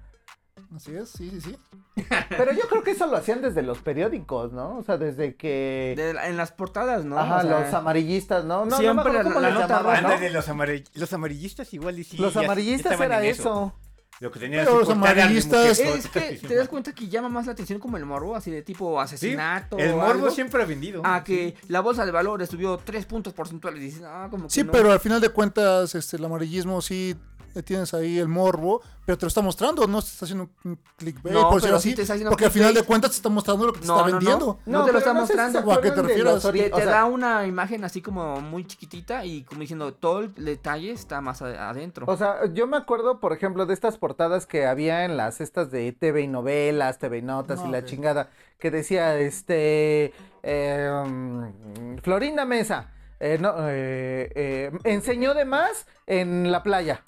así 0.75 0.93
es, 0.97 1.09
sí, 1.09 1.31
sí, 1.31 1.41
sí. 1.41 1.57
Pero 2.31 2.51
yo 2.51 2.63
creo 2.69 2.83
que 2.83 2.91
eso 2.91 3.07
lo 3.07 3.17
hacían 3.17 3.43
desde 3.43 3.63
los 3.63 3.79
periódicos, 3.79 4.53
¿no? 4.53 4.77
O 4.79 4.83
sea, 4.83 4.97
desde 4.99 5.37
que... 5.37 5.95
De 5.97 6.15
la- 6.15 6.27
en 6.29 6.37
las 6.37 6.51
portadas, 6.51 7.05
¿no? 7.05 7.17
Ajá, 7.17 7.37
O 7.37 7.43
sea, 7.43 7.61
los 7.61 7.75
amarillistas, 7.75 8.45
¿no? 8.45 8.65
No, 8.65 8.71
no 8.71 8.77
me 8.77 8.83
siempre 8.83 9.01
acuerdo 9.03 9.19
la- 9.23 9.35
cómo 9.35 9.41
la 9.41 9.51
nota 9.51 9.67
llamaban, 9.69 10.03
¿no? 10.03 10.09
Ándale, 10.09 10.31
los, 10.31 10.49
amarill- 10.49 10.91
los 10.95 11.13
amarillistas 11.13 11.73
igual 11.73 12.01
y 12.01 12.03
sí. 12.05 12.17
Los 12.17 12.35
ya- 12.35 12.41
ya 12.41 12.47
amarillistas 12.49 13.01
era 13.01 13.23
eso. 13.23 13.73
Lo 14.21 14.31
que 14.31 14.41
tenían 14.41 14.65
Pero 14.65 14.79
los 14.81 14.89
amarillistas- 14.89 15.79
Es 15.79 16.09
que 16.09 16.21
te 16.49 16.55
das 16.55 16.69
cuenta 16.69 16.95
que 16.95 17.09
llama 17.09 17.29
más 17.29 17.47
la 17.47 17.53
atención 17.53 17.79
como 17.79 17.97
el 17.99 18.07
morbo, 18.07 18.35
así 18.35 18.51
de 18.51 18.63
tipo 18.63 18.97
Sí, 18.99 19.05
asesinato. 19.05 19.77
el 19.79 19.91
o 19.91 19.97
morbo 19.97 20.11
algo, 20.11 20.31
siempre 20.31 20.63
ha 20.63 20.67
vendido. 20.67 21.03
A 21.05 21.23
que 21.23 21.55
la 21.69 21.81
bolsa 21.81 22.07
de 22.07 22.13
valores 22.13 22.49
subió 22.49 22.79
3 22.79 23.05
puntos 23.05 23.35
porcentuales. 23.35 23.81
Y 23.83 23.85
dices, 23.87 24.03
ah, 24.07 24.29
como 24.31 24.45
que 24.45 24.51
Sí, 24.55 24.65
no. 24.65 24.73
pero 24.73 24.91
al 24.91 25.01
final 25.01 25.21
de 25.21 25.29
cuentas, 25.29 25.95
este, 25.95 26.17
el 26.17 26.25
amarillismo 26.25 26.81
sí 26.81 27.15
tienes 27.63 27.95
ahí 27.95 28.19
el 28.19 28.29
morbo, 28.29 28.83
pero 29.05 29.17
te 29.19 29.25
lo 29.25 29.29
está 29.29 29.41
mostrando, 29.41 29.87
no 29.87 30.01
te 30.03 30.09
está 30.09 30.25
haciendo 30.25 30.49
un 30.65 30.79
clickbait, 30.97 31.35
No, 31.35 31.43
por 31.49 31.55
decirlo 31.55 31.61
pero 31.67 31.77
así, 31.77 31.91
sí 31.91 31.95
te 31.97 32.03
está 32.03 32.15
haciendo 32.15 32.31
porque 32.31 32.47
al 32.47 32.51
final 32.51 32.75
de 32.75 32.83
cuentas 32.83 33.11
te 33.13 33.17
está 33.17 33.29
mostrando 33.29 33.67
lo 33.67 33.73
que 33.73 33.81
te 33.81 33.87
No, 33.87 33.97
está 33.97 34.07
no, 34.07 34.13
no. 34.13 34.19
vendiendo. 34.19 34.59
No 34.67 34.85
te 34.85 34.93
lo 34.93 34.99
está 34.99 35.13
si 35.13 35.17
mostrando. 35.19 35.61
se 35.61 35.65
¿O 35.67 35.73
a 35.73 35.81
qué 35.81 35.91
te 35.91 36.03
refieres? 36.03 36.43
Te, 36.43 36.53
te 36.53 36.73
o 36.73 36.77
sea, 36.77 36.87
da 36.87 37.05
una 37.05 37.47
imagen 37.47 37.85
así 37.85 38.03
como 38.03 38.41
muy 38.41 38.67
chiquitita 38.67 39.25
y 39.25 39.43
como 39.45 39.61
diciendo 39.61 39.95
todo 39.95 40.21
el 40.21 40.35
detalle 40.35 40.91
está 40.93 41.21
más 41.21 41.43
adentro. 41.43 42.07
O 42.09 42.17
sea, 42.17 42.47
yo 42.53 42.67
me 42.67 42.77
acuerdo, 42.77 43.21
por 43.21 43.33
ejemplo, 43.33 43.67
de 43.67 43.75
estas 43.75 43.99
portadas 43.99 44.47
que 44.47 44.67
había 44.67 45.05
en 45.05 45.17
las 45.17 45.41
estas 45.41 45.71
de 45.71 45.93
TV 45.93 46.23
y 46.23 46.29
novelas, 46.29 46.99
TV 46.99 47.19
y 47.19 47.23
notas 47.23 47.61
y 47.67 47.69
la 47.71 47.85
chingada, 47.85 48.31
que 48.59 48.71
decía, 48.71 49.19
este, 49.19 50.13
eh, 50.43 51.05
mm, 51.07 51.99
Florinda 52.03 52.45
Mesa, 52.45 52.91
eh, 53.21 53.39
no, 53.41 53.55
eh, 53.61 54.31
eh, 54.35 54.71
enseñó 54.85 55.35
de 55.35 55.45
más 55.45 55.87
en 56.07 56.51
la 56.53 56.63
playa. 56.63 57.03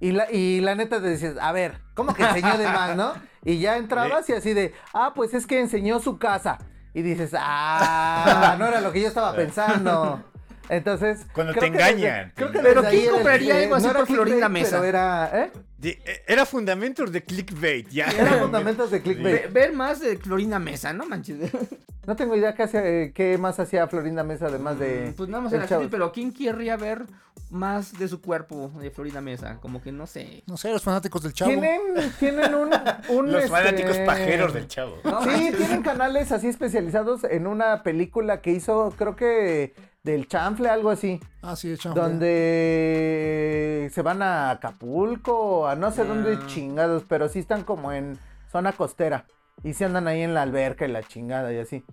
Y 0.00 0.12
la, 0.12 0.30
y 0.30 0.60
la 0.60 0.74
neta 0.74 1.00
te 1.00 1.08
dices, 1.08 1.36
a 1.40 1.52
ver, 1.52 1.78
¿cómo 1.94 2.14
que 2.14 2.22
enseñó 2.24 2.58
de 2.58 2.66
más, 2.66 2.96
no? 2.96 3.14
Y 3.44 3.58
ya 3.58 3.76
entrabas 3.76 4.28
y 4.28 4.32
así 4.32 4.52
de, 4.54 4.74
ah, 4.92 5.12
pues 5.14 5.34
es 5.34 5.46
que 5.46 5.60
enseñó 5.60 6.00
su 6.00 6.18
casa. 6.18 6.58
Y 6.92 7.02
dices, 7.02 7.30
ah, 7.38 8.56
no 8.58 8.66
era 8.66 8.80
lo 8.80 8.92
que 8.92 9.00
yo 9.00 9.08
estaba 9.08 9.34
pensando. 9.34 10.22
Entonces. 10.68 11.26
Cuando 11.32 11.52
te 11.52 11.60
desde- 11.60 11.74
engañan. 11.74 12.32
creo 12.34 12.50
que 12.50 12.58
Pero 12.60 12.82
¿quién 12.84 13.10
compraría 13.12 13.58
algo 13.58 13.74
así 13.74 13.84
no 13.84 13.90
era 13.90 14.00
por 14.00 14.08
Florinda 14.08 14.48
Mesa? 14.48 14.76
Pero 14.80 14.84
era, 14.84 15.30
¿eh? 15.44 15.52
Eh, 15.82 16.22
Era 16.26 16.46
fundamentos 16.46 17.12
de 17.12 17.22
clickbait, 17.22 17.88
ya. 17.90 18.06
Era 18.06 18.32
fundamentos 18.38 18.90
de 18.90 19.02
clickbait. 19.02 19.52
ver 19.52 19.72
más 19.74 20.00
de 20.00 20.16
Florinda 20.16 20.58
Mesa, 20.58 20.92
¿no 20.94 21.04
manches? 21.06 21.50
No 22.06 22.16
tengo 22.16 22.36
idea 22.36 22.54
qué, 22.54 22.62
hace- 22.64 23.12
qué 23.14 23.38
más 23.38 23.58
hacía 23.60 23.86
Florinda 23.88 24.22
Mesa 24.24 24.46
además 24.46 24.78
de. 24.78 25.14
Pues 25.16 25.28
nada 25.28 25.42
más 25.44 25.52
era 25.52 25.66
pero 25.90 26.12
¿quién 26.12 26.32
querría 26.32 26.76
ver 26.76 27.04
más 27.50 27.98
de 27.98 28.08
su 28.08 28.20
cuerpo 28.20 28.70
de 28.80 28.90
Florinda 28.90 29.20
Mesa? 29.20 29.58
Como 29.60 29.80
que 29.82 29.92
no 29.92 30.06
sé. 30.06 30.42
No 30.46 30.56
sé, 30.56 30.70
los 30.70 30.82
fanáticos 30.82 31.22
del 31.22 31.32
chavo. 31.32 31.50
Tienen, 31.50 31.80
tienen 32.18 32.54
un, 32.54 32.70
un, 33.08 33.32
Los 33.32 33.44
este, 33.44 33.56
fanáticos 33.56 33.96
pajeros 33.98 34.52
del 34.54 34.68
chavo. 34.68 34.96
Sí, 35.24 35.52
tienen 35.56 35.82
canales 35.82 36.30
así 36.32 36.48
especializados 36.48 37.24
en 37.24 37.46
una 37.46 37.82
película 37.82 38.40
que 38.40 38.50
hizo, 38.52 38.92
creo 38.96 39.16
que 39.16 39.74
del 40.02 40.28
chanfle, 40.28 40.68
algo 40.68 40.90
así. 40.90 41.20
Ah, 41.42 41.56
sí, 41.56 41.70
el 41.70 41.78
chavo. 41.78 41.94
Donde 41.94 43.90
se 43.92 44.02
van 44.02 44.20
a 44.22 44.50
Acapulco, 44.50 45.66
a 45.66 45.74
no 45.76 45.90
sé 45.90 46.04
dónde 46.04 46.34
Ah. 46.40 46.46
chingados, 46.46 47.04
pero 47.08 47.28
sí 47.28 47.38
están 47.38 47.64
como 47.64 47.92
en 47.92 48.18
zona 48.50 48.72
costera. 48.72 49.26
Y 49.62 49.72
se 49.74 49.84
andan 49.84 50.08
ahí 50.08 50.22
en 50.22 50.34
la 50.34 50.42
alberca 50.42 50.86
y 50.86 50.92
la 50.92 51.02
chingada 51.02 51.52
y 51.52 51.58
así. 51.58 51.84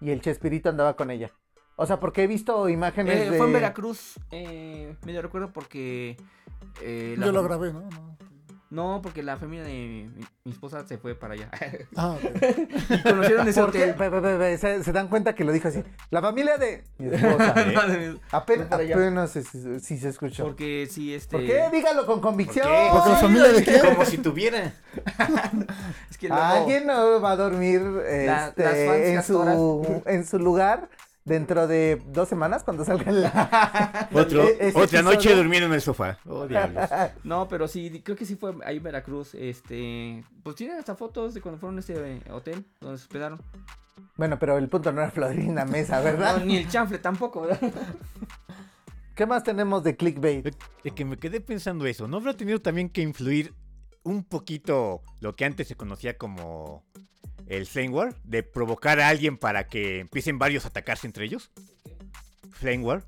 Y 0.00 0.10
el 0.10 0.20
Chespirito 0.20 0.68
andaba 0.68 0.96
con 0.96 1.10
ella. 1.10 1.30
O 1.76 1.86
sea, 1.86 1.98
porque 1.98 2.24
he 2.24 2.26
visto 2.26 2.68
imágenes 2.68 3.16
Eh, 3.16 3.30
de... 3.30 3.36
Fue 3.38 3.46
en 3.46 3.52
Veracruz, 3.52 4.18
eh, 4.30 4.96
me 5.06 5.12
lo 5.12 5.22
recuerdo 5.22 5.52
porque... 5.52 6.16
eh, 6.82 7.14
la 7.18 7.26
Yo 7.26 7.32
lo 7.32 7.42
grabé, 7.42 7.72
¿no? 7.72 7.80
No. 7.80 8.16
No, 8.70 9.00
porque 9.02 9.24
la 9.24 9.36
familia 9.36 9.64
de 9.64 9.72
mi, 9.72 10.10
mi 10.44 10.52
esposa 10.52 10.86
se 10.86 10.96
fue 10.96 11.16
para 11.16 11.34
allá. 11.34 11.50
Ah, 11.96 12.12
ok. 12.12 12.22
y 12.88 13.02
conocieron 13.02 13.48
ese 13.48 13.60
¿Por 13.60 13.72
qué? 13.72 13.90
hotel. 13.90 13.94
Ve, 14.10 14.20
ve, 14.20 14.36
ve, 14.36 14.58
se, 14.58 14.84
se 14.84 14.92
dan 14.92 15.08
cuenta 15.08 15.34
que 15.34 15.42
lo 15.44 15.50
dijo 15.50 15.66
así. 15.68 15.82
La 16.10 16.20
familia 16.22 16.56
de 16.56 16.84
mi 16.98 17.08
esposa. 17.14 17.52
Para 17.54 18.82
allá. 18.82 18.94
apenas 18.94 19.30
si 19.32 19.42
se, 19.42 19.80
si 19.80 19.98
se 19.98 20.08
escuchó. 20.10 20.44
Porque 20.44 20.86
sí, 20.88 21.12
este... 21.12 21.36
¿Por 21.36 21.46
qué? 21.46 21.68
Dígalo 21.72 22.06
con 22.06 22.20
convicción. 22.20 22.66
¿Por 22.68 22.76
qué? 22.76 22.88
Porque 22.92 23.08
la 23.10 23.16
familia 23.16 23.48
de 23.52 23.64
quién? 23.64 23.80
Como 23.80 24.04
si 24.04 24.18
tuviera. 24.18 24.72
Es 26.08 26.16
que 26.16 26.28
luego- 26.28 26.42
Alguien 26.42 26.86
no 26.86 27.20
va 27.20 27.32
a 27.32 27.36
dormir 27.36 27.80
La- 27.82 28.48
este, 28.48 28.62
las 28.62 28.72
fans 28.86 29.04
en, 29.04 29.22
su, 29.24 30.02
en 30.06 30.26
su 30.26 30.38
lugar 30.38 30.88
dentro 31.24 31.66
de 31.66 32.02
dos 32.06 32.28
semanas 32.28 32.64
cuando 32.64 32.84
salga 32.84 33.12
la... 33.12 34.08
Otro, 34.12 34.42
e- 34.48 34.72
otra 34.74 35.02
noche 35.02 35.34
durmiendo 35.34 35.66
en 35.66 35.74
el 35.74 35.80
sofá. 35.80 36.18
Oh, 36.26 36.46
diablos. 36.48 36.88
No, 37.24 37.48
pero 37.48 37.68
sí, 37.68 38.02
creo 38.04 38.16
que 38.16 38.24
sí 38.24 38.36
fue 38.36 38.54
ahí 38.64 38.78
en 38.78 38.82
Veracruz. 38.82 39.34
Este, 39.34 40.24
pues 40.42 40.56
tienen 40.56 40.78
hasta 40.78 40.94
fotos 40.94 41.34
de 41.34 41.40
cuando 41.40 41.58
fueron 41.58 41.76
a 41.76 41.80
ese 41.80 41.94
eh, 42.16 42.22
hotel 42.30 42.64
donde 42.80 42.98
se 42.98 43.04
hospedaron. 43.04 43.40
Bueno, 44.16 44.38
pero 44.38 44.56
el 44.58 44.68
punto 44.68 44.92
no 44.92 45.00
era 45.02 45.10
Florinda 45.10 45.64
Mesa, 45.64 46.00
¿verdad? 46.00 46.38
No, 46.38 46.44
ni 46.44 46.56
el 46.56 46.68
chanfle 46.68 46.98
tampoco, 46.98 47.42
¿verdad? 47.42 47.70
¿Qué 49.14 49.26
más 49.26 49.44
tenemos 49.44 49.84
de 49.84 49.96
clickbait? 49.96 50.56
Es 50.82 50.92
que 50.94 51.04
me 51.04 51.18
quedé 51.18 51.40
pensando 51.40 51.84
eso. 51.84 52.08
¿No 52.08 52.16
habrá 52.16 52.34
tenido 52.34 52.60
también 52.60 52.88
que 52.88 53.02
influir 53.02 53.52
un 54.02 54.24
poquito 54.24 55.02
lo 55.20 55.36
que 55.36 55.44
antes 55.44 55.68
se 55.68 55.76
conocía 55.76 56.16
como 56.16 56.84
el 57.50 57.66
flame 57.66 57.90
war? 57.90 58.14
De 58.24 58.42
provocar 58.42 59.00
a 59.00 59.08
alguien 59.08 59.36
para 59.36 59.66
que 59.66 60.00
empiecen 60.00 60.38
varios 60.38 60.64
a 60.64 60.68
atacarse 60.68 61.06
entre 61.06 61.24
ellos. 61.24 61.50
Flame 62.52 62.78
war. 62.84 63.04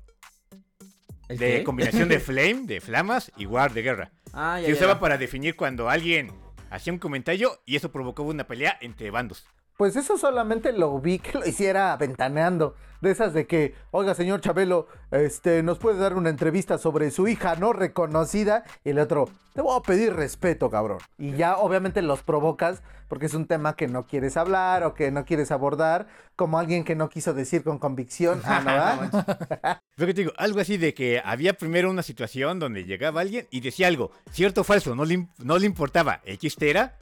¿El 1.29 1.37
De 1.37 1.57
qué? 1.59 1.63
combinación 1.63 2.09
de 2.09 2.19
flame, 2.19 2.65
de 2.65 2.81
flamas 2.81 3.31
y 3.37 3.45
war 3.45 3.73
de 3.73 3.81
guerra. 3.81 4.11
Ah, 4.33 4.59
ya, 4.59 4.65
Se 4.65 4.71
ya, 4.71 4.77
usaba 4.77 4.93
ya. 4.95 4.99
para 4.99 5.17
definir 5.17 5.55
cuando 5.55 5.89
alguien 5.89 6.31
hacía 6.69 6.91
un 6.93 6.99
comentario 6.99 7.61
y 7.65 7.75
eso 7.75 7.91
provocaba 7.91 8.29
una 8.29 8.45
pelea 8.47 8.77
entre 8.81 9.09
bandos. 9.11 9.45
Pues 9.77 9.95
eso 9.95 10.17
solamente 10.17 10.71
lo 10.71 10.99
vi 10.99 11.19
que 11.19 11.37
lo 11.39 11.45
hiciera 11.45 11.95
ventaneando. 11.97 12.75
De 13.01 13.11
esas 13.11 13.33
de 13.33 13.47
que, 13.47 13.75
oiga, 13.91 14.15
señor 14.15 14.39
Chabelo, 14.39 14.87
este, 15.11 15.61
nos 15.61 15.77
puede 15.77 15.99
dar 15.99 16.13
una 16.13 16.29
entrevista 16.29 16.77
sobre 16.77 17.11
su 17.11 17.27
hija 17.27 17.55
no 17.57 17.73
reconocida. 17.73 18.63
Y 18.85 18.91
el 18.91 18.99
otro, 18.99 19.29
te 19.53 19.61
voy 19.61 19.77
a 19.77 19.81
pedir 19.81 20.13
respeto, 20.13 20.69
cabrón. 20.69 20.99
Y 21.17 21.33
ya 21.33 21.57
obviamente 21.57 22.01
los 22.01 22.23
provocas 22.23 22.81
porque 23.13 23.27
es 23.27 23.35
un 23.35 23.45
tema 23.45 23.75
que 23.75 23.87
no 23.87 24.07
quieres 24.07 24.37
hablar 24.37 24.83
o 24.83 24.95
que 24.95 25.11
no 25.11 25.23
quieres 25.23 25.51
abordar, 25.51 26.07
como 26.35 26.57
alguien 26.57 26.83
que 26.83 26.95
no 26.95 27.09
quiso 27.09 27.35
decir 27.35 27.63
con 27.63 27.77
convicción. 27.77 28.41
Ah, 28.43 28.59
¿no? 28.59 28.65
¿verdad? 28.65 29.81
Lo 29.97 30.07
que 30.07 30.15
te 30.15 30.21
digo, 30.21 30.33
algo 30.35 30.59
así 30.59 30.77
de 30.77 30.95
que 30.95 31.21
había 31.23 31.53
primero 31.53 31.91
una 31.91 32.01
situación 32.01 32.57
donde 32.57 32.85
llegaba 32.85 33.21
alguien 33.21 33.47
y 33.51 33.61
decía 33.61 33.85
algo, 33.85 34.09
cierto 34.31 34.61
o 34.61 34.63
falso, 34.63 34.95
no 34.95 35.05
le, 35.05 35.27
no 35.37 35.59
le 35.59 35.67
importaba. 35.67 36.21
El 36.25 36.39
era 36.61 36.97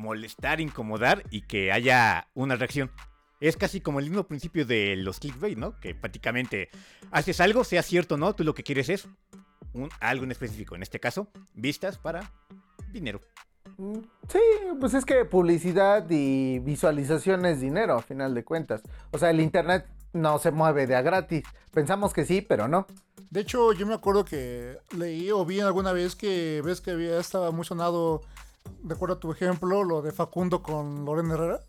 molestar, 0.00 0.60
incomodar 0.60 1.24
y 1.30 1.42
que 1.42 1.70
haya 1.72 2.28
una 2.34 2.56
reacción. 2.56 2.90
Es 3.40 3.56
casi 3.56 3.80
como 3.80 4.00
el 4.00 4.06
mismo 4.06 4.24
principio 4.24 4.66
de 4.66 4.96
los 4.96 5.20
clickbait, 5.20 5.56
¿no? 5.56 5.78
Que 5.80 5.94
prácticamente 5.94 6.68
haces 7.10 7.40
algo, 7.40 7.64
sea 7.64 7.82
cierto 7.82 8.16
o 8.16 8.18
no, 8.18 8.34
tú 8.34 8.44
lo 8.44 8.54
que 8.54 8.62
quieres 8.62 8.88
es 8.88 9.08
un, 9.72 9.88
algo 10.00 10.24
en 10.24 10.30
específico. 10.32 10.74
En 10.74 10.82
este 10.82 11.00
caso, 11.00 11.28
vistas 11.54 11.98
para 11.98 12.32
dinero. 12.92 13.20
Mm, 13.78 13.98
Sí, 14.28 14.38
pues 14.78 14.94
es 14.94 15.04
que 15.04 15.24
publicidad 15.24 16.06
y 16.08 16.60
visualización 16.60 17.44
es 17.46 17.60
dinero, 17.60 17.94
a 17.94 18.02
final 18.02 18.34
de 18.34 18.44
cuentas. 18.44 18.82
O 19.10 19.18
sea, 19.18 19.30
el 19.30 19.40
internet 19.40 19.86
no 20.12 20.38
se 20.38 20.50
mueve 20.50 20.86
de 20.86 20.94
a 20.96 21.02
gratis. 21.02 21.42
Pensamos 21.72 22.12
que 22.12 22.24
sí, 22.24 22.40
pero 22.40 22.68
no. 22.68 22.86
De 23.30 23.40
hecho, 23.40 23.72
yo 23.72 23.86
me 23.86 23.94
acuerdo 23.94 24.24
que 24.24 24.78
leí 24.96 25.30
o 25.30 25.44
vi 25.44 25.60
alguna 25.60 25.92
vez 25.92 26.14
que 26.16 26.62
ves 26.64 26.80
que 26.80 26.92
había 26.92 27.18
estaba 27.18 27.50
muy 27.50 27.64
sonado, 27.64 28.22
de 28.82 28.94
acuerdo 28.94 29.14
a 29.16 29.20
tu 29.20 29.30
ejemplo, 29.32 29.84
lo 29.84 30.02
de 30.02 30.12
Facundo 30.12 30.62
con 30.62 31.04
Loren 31.04 31.30
Herrera, 31.30 31.60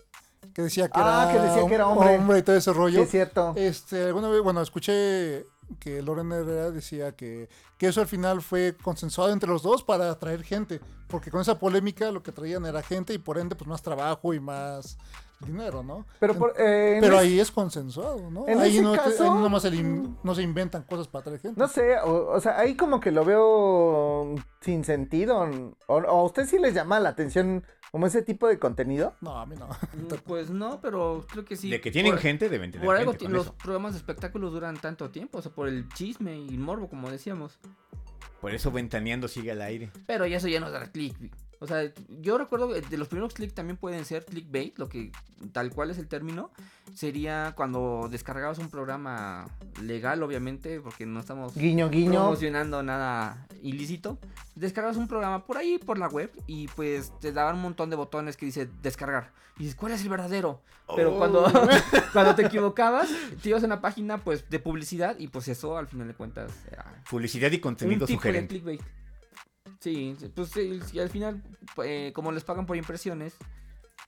que 0.54 0.63
decía 0.63 0.88
que, 0.88 0.99
Ah, 0.99 1.30
era, 1.30 1.34
que 1.41 1.47
decía 1.47 1.67
que 1.67 1.75
era 1.75 1.88
hombre. 1.88 2.39
y 2.39 2.41
todo 2.43 2.56
ese 2.56 2.71
Sí, 2.71 2.77
rollo. 2.77 3.01
es 3.04 3.10
cierto. 3.10 3.54
Este, 3.56 4.06
alguna 4.06 4.30
vez, 4.30 4.41
bueno, 4.41 4.62
escuché 4.62 5.45
que 5.80 6.01
Loren 6.01 6.32
Herrera 6.32 6.71
decía 6.71 7.15
que, 7.15 7.47
que 7.77 7.88
eso 7.88 8.01
al 8.01 8.08
final 8.08 8.41
fue 8.41 8.75
consensuado 8.82 9.32
entre 9.32 9.49
los 9.49 9.63
dos 9.63 9.84
para 9.84 10.10
atraer 10.12 10.43
gente, 10.43 10.82
porque 11.08 11.32
con 11.32 11.39
esa 11.41 11.58
polémica 11.60 12.12
lo 12.12 12.21
que 12.23 12.32
traían 12.34 12.65
era 12.65 12.82
gente 12.84 13.13
y 13.13 13.17
por 13.17 13.38
ende 13.38 13.56
pues 13.56 13.67
más 13.69 13.82
trabajo 13.82 14.34
y 14.34 14.39
más 14.41 14.97
dinero, 15.41 15.84
¿no? 15.84 16.06
Pero, 16.19 16.36
por, 16.36 16.54
eh, 16.58 16.97
Pero 17.01 17.17
ahí 17.17 17.39
es 17.39 17.51
consensuado, 17.51 18.30
¿no? 18.32 18.47
en 18.47 18.60
ahí 18.60 18.73
ese 18.73 18.82
no, 18.82 18.93
caso- 18.93 19.23
ahí 19.23 19.30
no 19.30 19.39
nomás 19.41 19.63
se, 19.63 19.71
lim- 19.71 20.15
no 20.23 20.36
se 20.36 20.41
inventan 20.41 20.84
cosas 20.84 21.08
para 21.08 21.21
atraer 21.21 21.39
gente. 21.41 21.60
No 21.60 21.67
sé, 21.67 21.97
o, 21.99 22.32
o 22.32 22.39
sea, 22.39 22.58
ahí 22.60 22.75
como 22.75 22.99
que 22.99 23.12
lo 23.12 23.25
veo 23.25 24.36
sin 24.62 24.84
sentido. 24.84 25.39
O, 25.88 25.95
o 25.95 25.99
a 26.08 26.23
usted 26.23 26.45
sí 26.45 26.60
les 26.60 26.73
llama 26.73 26.99
la 26.99 27.10
atención 27.10 27.63
como 27.91 28.08
ese 28.08 28.21
tipo 28.21 28.47
de 28.47 28.58
contenido. 28.60 29.15
No, 29.21 29.38
a 29.39 29.45
mí 29.45 29.56
no. 29.58 29.67
Mm, 29.67 30.08
Pues 30.25 30.49
no, 30.49 30.80
pero 30.82 31.25
creo 31.30 31.43
que 31.45 31.56
sí. 31.58 31.69
de 31.69 31.82
que 31.82 31.91
tienen 31.91 32.13
Por- 32.13 32.21
gente, 32.21 32.47
deben 32.49 32.71
tener 32.71 32.86
Por 32.86 32.95
algo 32.95 33.12
gente 33.12 33.19
ti- 33.19 33.25
con 33.25 33.34
los 33.34 33.45
eso. 33.47 33.56
programas 33.58 33.93
de 33.93 33.97
espectáculos 33.97 34.51
duran 34.54 34.77
tanto 34.77 35.10
tiempo, 35.10 35.39
o 35.39 35.41
sea, 35.41 35.51
por 35.51 35.67
el 35.67 35.89
chisme 35.89 36.38
y 36.38 36.49
el 36.49 36.60
morbo, 36.60 36.88
como 36.89 37.10
decíamos. 37.10 37.60
Por 38.39 38.54
eso 38.56 38.71
Ventaneando 38.71 39.27
sigue 39.27 39.51
al 39.51 39.62
aire. 39.62 39.91
Pero 40.08 40.25
ya 40.25 40.38
eso 40.38 40.47
ya 40.47 40.60
no 40.60 40.71
da 40.71 40.91
click. 40.91 41.15
O 41.63 41.67
sea, 41.67 41.91
yo 42.21 42.39
recuerdo 42.39 42.74
que 42.74 42.82
de 42.82 42.97
los 42.97 43.08
primeros 43.08 43.36
click 43.36 43.54
también 43.54 43.78
pueden 43.78 44.04
ser 44.04 44.26
clickbait, 44.26 44.80
lo 44.80 44.89
que 44.89 45.12
tal 45.54 45.69
cual 45.71 45.91
es 45.91 46.00
el 46.00 46.08
término. 46.08 46.50
Sería 46.95 47.54
cuando 47.56 48.08
descargabas 48.10 48.58
un 48.58 48.69
programa 48.71 49.47
legal, 49.80 50.24
obviamente, 50.24 50.82
porque 50.82 51.06
no 51.06 51.19
estamos 51.19 51.54
Guiño, 51.56 51.89
guiño. 51.91 52.13
promocionando 52.21 52.82
nada 52.82 53.45
ilícito. 53.62 54.17
Descargas 54.56 54.97
un 54.97 55.08
programa 55.08 55.45
por 55.45 55.58
ahí, 55.58 55.78
por 55.78 56.00
la 56.00 56.08
web, 56.08 56.32
y 56.47 56.67
pues 56.69 57.13
te 57.19 57.32
daban 57.32 57.58
un 57.58 57.62
montón 57.62 57.91
de 57.91 57.95
botones 57.95 58.38
que 58.38 58.47
dice 58.47 58.67
descargar. 58.82 59.32
Y 59.58 59.65
dices, 59.65 59.76
¿cuál 59.76 59.91
es 59.91 60.02
el 60.02 60.10
verdadero? 60.10 60.62
Pero 60.95 61.13
Oh. 61.13 61.17
cuando, 61.19 61.43
cuando 62.13 62.34
te 62.36 62.43
equivocabas, 62.47 63.08
te 63.41 63.50
ibas 63.50 63.62
a 63.62 63.67
una 63.67 63.82
página 63.82 64.17
pues 64.17 64.50
de 64.50 64.58
publicidad 64.60 65.15
y 65.19 65.28
pues 65.28 65.47
eso 65.47 65.78
al 65.78 65.88
final 65.88 66.08
de 66.08 66.15
cuentas 66.15 66.52
era 66.71 67.04
Publicidad 67.10 67.52
y 67.52 67.56
un 67.56 67.62
contenido 67.62 68.06
tipo 68.08 68.19
de 68.19 68.28
sugerente. 68.28 68.47
clickbait. 68.56 68.82
Sí, 69.81 70.15
pues 70.35 70.49
sí, 70.49 70.79
y 70.93 70.99
al 70.99 71.09
final, 71.09 71.41
eh, 71.83 72.11
como 72.13 72.31
les 72.31 72.43
pagan 72.43 72.65
por 72.65 72.77
impresiones, 72.77 73.35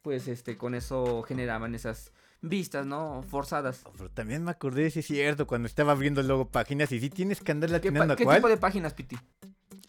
pues 0.03 0.27
este, 0.27 0.55
con 0.57 0.75
eso 0.75 1.23
generaban 1.23 1.73
esas 1.75 2.11
vistas, 2.41 2.85
¿no? 2.85 3.23
Forzadas. 3.23 3.83
Pero 3.97 4.09
también 4.11 4.43
me 4.43 4.51
acordé, 4.51 4.89
sí 4.91 4.99
es 4.99 5.07
cierto, 5.07 5.47
cuando 5.47 5.67
estaba 5.67 5.93
abriendo 5.93 6.21
luego 6.21 6.47
páginas 6.49 6.91
y 6.91 6.99
sí 6.99 7.09
tienes 7.09 7.41
que 7.41 7.51
andar 7.51 7.69
¿Qué, 7.69 7.73
latinando 7.73 8.15
qué 8.15 8.23
cuál. 8.23 8.37
tipo 8.37 8.49
de 8.49 8.57
páginas, 8.57 8.93
Piti? 8.93 9.17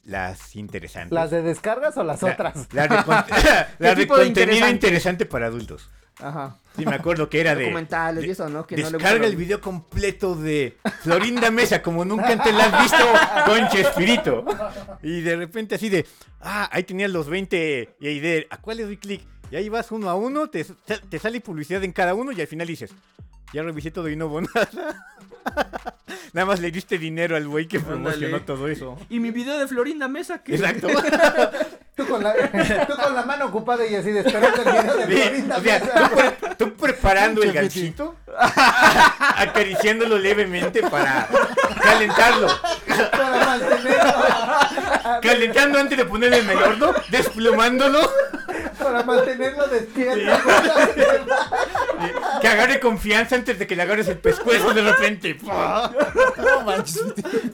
Las 0.04 0.54
interesantes. 0.56 1.12
¿Las 1.12 1.30
de 1.30 1.42
descargas 1.42 1.96
o 1.96 2.04
las 2.04 2.22
La- 2.22 2.32
otras? 2.32 2.72
La, 2.72 2.88
de, 2.88 3.04
con- 3.04 3.14
la 3.78 3.94
de 3.94 3.96
tipo 3.96 4.16
de 4.16 4.24
contenido 4.24 4.28
interesante? 4.28 4.70
interesante 4.70 5.26
para 5.26 5.46
adultos. 5.46 5.90
Ajá. 6.20 6.59
Sí, 6.77 6.85
me 6.87 6.94
acuerdo 6.94 7.29
que 7.29 7.40
era 7.40 7.55
de... 7.55 7.64
Documentales 7.64 8.22
de- 8.22 8.29
y 8.29 8.31
eso, 8.31 8.48
¿no? 8.48 8.66
Que 8.66 8.77
no 8.77 8.90
le 8.90 8.98
Descarga 8.98 9.27
el 9.27 9.37
video 9.37 9.61
completo 9.61 10.35
de 10.35 10.77
Florinda 11.03 11.50
Mesa, 11.50 11.83
como 11.83 12.05
nunca 12.05 12.29
antes 12.29 12.55
la 12.55 12.64
has 12.66 12.83
visto 12.83 13.05
con 13.46 13.68
Chespirito. 13.68 14.44
Y 15.03 15.20
de 15.20 15.37
repente 15.37 15.74
así 15.77 15.88
de, 15.88 16.07
ah, 16.40 16.68
ahí 16.72 16.85
tenías 16.85 17.11
los 17.11 17.29
20 17.29 17.96
y 18.00 18.07
ahí 18.07 18.20
de, 18.20 18.46
¿a 18.50 18.59
cuál 18.61 18.79
le 18.79 18.85
doy 18.85 18.96
clic? 18.96 19.22
Y 19.50 19.57
ahí 19.57 19.68
vas 19.68 19.92
uno 19.92 20.09
a 20.09 20.14
uno, 20.14 20.48
te, 20.50 20.64
te 20.64 21.18
sale 21.18 21.40
publicidad 21.40 21.85
en 21.85 21.92
cada 21.92 22.14
uno 22.14 22.33
y 22.33 22.40
al 22.40 22.46
final 22.46 22.66
dices, 22.66 22.90
ya 23.53 23.62
revisé 23.62 23.90
todo 23.90 24.09
y 24.09 24.16
no 24.16 24.27
hubo 24.27 24.40
nada. 24.55 25.07
Nada 26.33 26.46
más 26.46 26.59
le 26.61 26.70
diste 26.72 26.98
dinero 26.98 27.37
al 27.37 27.46
güey 27.46 27.68
que 27.68 27.79
promocionó 27.79 28.40
todo 28.42 28.66
eso. 28.66 28.98
Y 29.09 29.20
mi 29.20 29.31
video 29.31 29.59
de 29.59 29.68
Florinda 29.68 30.09
Mesa, 30.09 30.42
que 30.42 30.55
Exacto. 30.57 30.88
Tú 32.14 32.20
con, 32.20 32.22
la, 32.24 32.87
tú 32.87 32.96
con 32.96 33.14
la 33.14 33.22
mano 33.24 33.46
ocupada 33.46 33.85
y 33.87 33.94
así 33.96 34.11
de 34.12 34.20
esperando 34.20 34.62
el 34.62 34.70
video 34.70 34.96
de 34.96 35.07
Sí, 35.07 35.22
Florinda 35.22 35.57
o 35.57 35.61
sea, 35.62 35.81
tú, 35.81 36.14
pre- 36.14 36.55
tú 36.57 36.74
preparando 36.74 37.42
el 37.42 37.53
ganchito, 37.53 38.14
acariciándolo 39.37 40.18
levemente 40.18 40.83
para 40.83 41.27
calentarlo. 41.83 42.48
para 43.11 43.44
mantenerlo, 43.46 44.12
Calentando 45.22 45.79
antes 45.79 45.98
de 45.98 46.05
ponerle 46.05 46.38
en 46.38 46.50
el 46.50 46.59
horno, 46.62 46.92
desplumándolo, 47.11 48.00
para 48.79 49.03
mantenerlo 49.03 49.66
despierto. 49.68 50.31
que 52.40 52.48
agarre 52.48 52.81
confianza 52.81 53.37
antes 53.37 53.59
de 53.59 53.66
que 53.66 53.77
le 53.77 53.83
agarres 53.83 54.09
el 54.09 54.18
pescuezo 54.18 54.72
de 54.74 54.83
repente. 54.83 55.37
No 55.44 56.61
manches. 56.64 57.03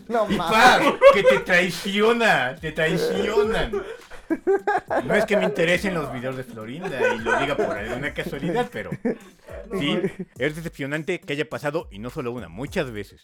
No 0.09 0.27
Y. 0.29 0.37
¡pah! 0.37 0.81
que 1.13 1.23
te 1.23 1.39
traiciona, 1.41 2.57
te 2.61 2.73
traicionan. 2.73 3.73
No 5.05 5.15
es 5.15 5.25
que 5.27 5.37
me 5.37 5.45
interesen 5.45 5.95
los 5.95 6.13
videos 6.13 6.37
de 6.37 6.45
Florinda 6.45 7.15
y 7.15 7.19
lo 7.19 7.39
diga 7.41 7.57
por 7.57 7.77
alguna 7.77 8.13
casualidad, 8.15 8.69
pero 8.73 8.91
sí, 9.79 9.99
es 10.39 10.57
decepcionante 10.57 11.21
que 11.21 11.33
haya 11.33 11.49
pasado 11.49 11.89
y 11.91 11.99
no 11.99 12.11
solo 12.11 12.33
una, 12.33 12.49
muchas 12.49 12.91
veces. 12.91 13.23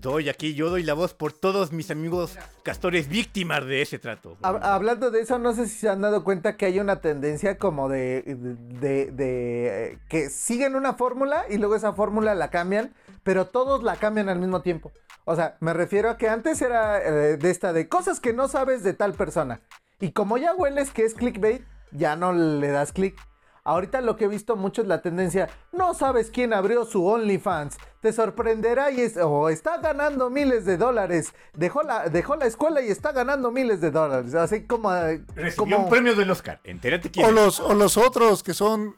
Doy 0.00 0.30
aquí, 0.30 0.54
yo 0.54 0.70
doy 0.70 0.82
la 0.82 0.94
voz 0.94 1.12
por 1.12 1.34
todos 1.34 1.72
mis 1.72 1.90
amigos 1.90 2.38
castores 2.62 3.06
víctimas 3.10 3.66
de 3.66 3.82
ese 3.82 3.98
trato. 3.98 4.38
Hab- 4.40 4.60
Hablando 4.62 5.10
de 5.10 5.20
eso, 5.20 5.38
no 5.38 5.52
sé 5.52 5.66
si 5.66 5.76
se 5.76 5.90
han 5.90 6.00
dado 6.00 6.24
cuenta 6.24 6.56
que 6.56 6.64
hay 6.64 6.80
una 6.80 7.02
tendencia 7.02 7.58
como 7.58 7.90
de, 7.90 8.22
de, 8.24 9.10
de, 9.10 9.98
que 10.08 10.30
siguen 10.30 10.74
una 10.74 10.94
fórmula 10.94 11.44
y 11.50 11.58
luego 11.58 11.76
esa 11.76 11.92
fórmula 11.92 12.34
la 12.34 12.48
cambian, 12.48 12.94
pero 13.22 13.46
todos 13.48 13.82
la 13.82 13.96
cambian 13.96 14.30
al 14.30 14.38
mismo 14.38 14.62
tiempo. 14.62 14.90
O 15.26 15.36
sea, 15.36 15.58
me 15.60 15.74
refiero 15.74 16.08
a 16.08 16.16
que 16.16 16.30
antes 16.30 16.62
era 16.62 16.98
eh, 16.98 17.36
de 17.36 17.50
esta 17.50 17.74
de 17.74 17.86
cosas 17.86 18.20
que 18.20 18.32
no 18.32 18.48
sabes 18.48 18.82
de 18.82 18.94
tal 18.94 19.12
persona. 19.12 19.60
Y 20.00 20.12
como 20.12 20.38
ya 20.38 20.54
hueles 20.54 20.90
que 20.90 21.04
es 21.04 21.14
clickbait, 21.14 21.62
ya 21.92 22.16
no 22.16 22.32
le 22.32 22.68
das 22.68 22.92
click. 22.92 23.16
Ahorita 23.62 24.00
lo 24.00 24.16
que 24.16 24.24
he 24.24 24.28
visto 24.28 24.56
mucho 24.56 24.80
es 24.80 24.88
la 24.88 25.02
tendencia, 25.02 25.50
no 25.70 25.92
sabes 25.92 26.30
quién 26.30 26.54
abrió 26.54 26.86
su 26.86 27.06
OnlyFans, 27.06 27.76
te 28.00 28.10
sorprenderá 28.10 28.90
y 28.90 29.02
es, 29.02 29.18
o 29.18 29.50
está 29.50 29.76
ganando 29.76 30.30
miles 30.30 30.64
de 30.64 30.78
dólares, 30.78 31.34
dejó 31.54 31.82
la, 31.82 32.08
dejó 32.08 32.36
la 32.36 32.46
escuela 32.46 32.80
y 32.80 32.88
está 32.88 33.12
ganando 33.12 33.50
miles 33.50 33.82
de 33.82 33.90
dólares, 33.90 34.34
así 34.34 34.64
como... 34.66 34.92
eh, 34.94 35.22
Recibió 35.34 35.56
como 35.56 35.76
un 35.84 35.90
premio 35.90 36.16
del 36.16 36.30
Oscar. 36.30 36.58
Entérate 36.64 37.10
quién. 37.10 37.26
O 37.26 37.30
los, 37.32 37.60
o 37.60 37.74
los 37.74 37.98
otros 37.98 38.42
que 38.42 38.54
son. 38.54 38.96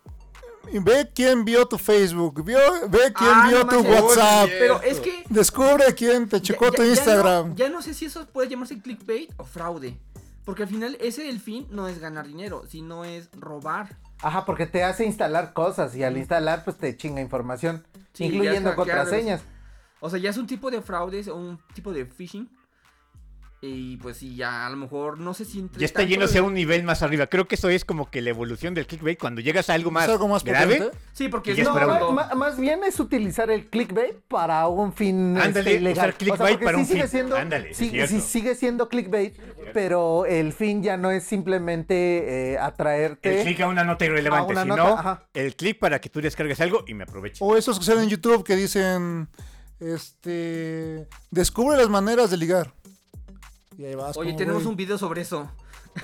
Ve 0.72 1.10
quién 1.12 1.44
vio 1.44 1.66
tu 1.66 1.76
Facebook, 1.76 2.44
vio, 2.44 2.58
ve 2.88 3.12
quién 3.12 3.30
Ah, 3.34 3.46
vio 3.48 3.64
no 3.64 3.66
tu 3.68 3.82
manches. 3.82 4.00
WhatsApp, 4.02 4.48
Pero 4.60 4.80
es 4.82 5.00
que... 5.00 5.24
descubre 5.28 5.92
quién 5.96 6.28
te 6.28 6.40
checó 6.40 6.66
ya- 6.66 6.70
tu 6.76 6.82
ya 6.84 6.88
Instagram. 6.88 7.48
no- 7.48 7.54
Ya 7.56 7.68
no, 7.68 7.82
sé 7.82 7.92
si 7.94 8.04
eso 8.04 8.24
puede 8.28 8.48
llamarse 8.48 8.80
clickbait 8.80 9.28
o 9.38 9.44
fraude. 9.44 9.98
Porque 10.44 10.64
al 10.64 10.68
final 10.68 10.96
ese 11.00 11.28
el 11.28 11.40
fin 11.40 11.66
no 11.70 11.88
es 11.88 11.98
ganar 11.98 12.26
dinero, 12.26 12.64
sino 12.68 13.05
es 13.05 13.31
robar. 13.33 13.96
Ajá, 14.22 14.44
porque 14.44 14.66
te 14.66 14.83
hace 14.85 15.05
instalar 15.05 15.52
cosas 15.52 15.94
y 15.94 16.02
al 16.02 16.16
instalar 16.16 16.64
pues 16.64 16.76
te 16.78 16.96
chinga 16.96 17.20
información, 17.20 17.85
Sí, 18.12 18.24
incluyendo 18.24 18.74
contraseñas. 18.74 19.42
O 20.00 20.11
sea, 20.11 20.18
ya 20.18 20.31
es 20.31 20.37
un 20.37 20.46
tipo 20.46 20.70
de 20.70 20.83
fraude 20.83 21.31
o 21.31 21.37
un 21.37 21.59
tipo 21.74 21.92
de 21.92 22.05
phishing. 22.07 22.50
Y 23.64 23.96
pues 23.98 24.16
sí, 24.16 24.35
ya 24.35 24.66
a 24.66 24.70
lo 24.70 24.77
mejor 24.77 25.20
no 25.20 25.35
sé 25.35 25.44
si 25.44 25.61
entre 25.61 25.79
Ya 25.79 25.87
está 25.87 26.03
yéndose 26.03 26.33
de- 26.35 26.38
a 26.40 26.42
un 26.42 26.53
nivel 26.53 26.83
más 26.83 27.01
arriba. 27.05 27.29
Creo 27.29 27.46
que 27.46 27.55
eso 27.55 27.68
es 27.68 27.85
como 27.85 28.11
que 28.11 28.20
la 28.20 28.31
evolución 28.31 28.75
del 28.75 28.88
clickbait 28.88 29.16
cuando 29.20 29.40
llegas 29.40 29.70
a 29.70 29.75
algo 29.75 29.92
más, 29.92 30.03
¿Es 30.07 30.11
algo 30.11 30.27
más 30.27 30.42
grave. 30.42 30.79
potente? 30.79 30.98
Sí, 31.12 31.29
porque 31.29 31.55
No, 31.62 32.11
más 32.11 32.59
bien 32.59 32.83
es 32.83 32.98
utilizar 32.98 33.53
el 33.53 33.66
clickbait 33.70 34.16
para 34.27 34.66
un 34.66 34.92
fin 34.92 35.38
Ándale, 35.38 35.77
este, 35.77 35.92
usar 35.92 36.14
clickbait 36.14 36.61
para 36.61 36.77
un 36.77 36.85
sigue 36.85 37.03
fin. 37.03 37.09
Siendo, 37.11 37.37
Ándale, 37.37 37.72
sí- 37.72 37.92
sí 38.09 38.20
sigue 38.20 38.57
siendo 38.57 38.88
clickbait, 38.88 39.37
pero 39.72 40.27
el 40.27 40.53
fin 40.53 40.83
ya 40.83 40.96
no 40.96 41.12
es 41.12 41.22
simplemente 41.22 42.55
eh, 42.55 42.59
atraerte. 42.59 43.42
El 43.42 43.46
clic 43.46 43.61
a 43.61 43.68
una 43.68 43.85
nota 43.85 44.05
irrelevante, 44.05 44.55
una 44.55 44.62
sino 44.62 44.77
nota, 44.77 45.29
el 45.35 45.55
clic 45.55 45.79
para 45.79 46.01
que 46.01 46.09
tú 46.09 46.20
descargues 46.20 46.61
algo 46.61 46.83
y 46.88 46.94
me 46.94 47.05
aproveche. 47.05 47.38
O 47.44 47.57
esos 47.57 47.79
que 47.79 47.85
salen 47.85 48.03
en 48.03 48.09
YouTube 48.11 48.42
que 48.42 48.57
dicen, 48.57 49.29
este, 49.79 51.07
descubre 51.31 51.77
las 51.77 51.88
maneras 51.88 52.29
de 52.29 52.37
ligar. 52.38 52.72
Y 53.83 53.87
ahí 53.87 53.95
vas. 53.97 54.16
Oye, 54.16 54.31
como, 54.31 54.38
tenemos 54.38 54.62
güey. 54.62 54.71
un 54.71 54.77
video 54.77 54.97
sobre 54.97 55.23
eso. 55.23 55.51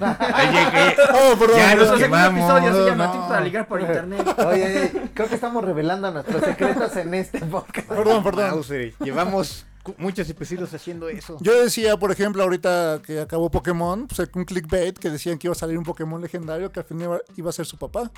Ahí 0.01 0.49
llegué. 0.53 0.97
Oh, 1.15 1.39
perdón, 1.39 1.57
Ya 1.59 1.75
nos 1.77 1.93
quemamos, 1.93 2.41
episodio 2.51 2.97
no. 2.97 3.29
Para 3.29 3.41
ligar 3.41 3.69
por 3.69 3.81
internet. 3.81 4.27
Oye, 4.39 4.65
oye, 4.65 5.11
creo 5.15 5.29
que 5.29 5.37
estamos 5.37 5.65
revelando 5.65 6.11
nuestros 6.11 6.43
secretos 6.43 6.97
en 6.97 7.15
este 7.15 7.39
podcast. 7.47 7.87
Perdón, 7.89 8.25
perdón. 8.25 8.51
Mauser, 8.51 8.95
Llevamos 8.99 9.65
muchos 9.97 10.29
episodios 10.29 10.75
haciendo 10.75 11.09
eso. 11.09 11.39
Yo 11.41 11.63
decía, 11.63 11.97
por 11.97 12.11
ejemplo, 12.11 12.43
ahorita 12.43 13.01
que 13.07 13.21
acabó 13.21 13.49
Pokémon, 13.49 14.09
pues 14.09 14.29
un 14.35 14.45
clickbait 14.45 14.99
que 14.99 15.09
decían 15.09 15.39
que 15.39 15.47
iba 15.47 15.53
a 15.53 15.59
salir 15.59 15.79
un 15.79 15.85
Pokémon 15.85 16.21
legendario 16.21 16.73
que 16.73 16.81
al 16.81 16.87
final 16.87 17.05
iba, 17.05 17.21
iba 17.37 17.51
a 17.51 17.53
ser 17.53 17.65
su 17.65 17.79
papá. 17.79 18.11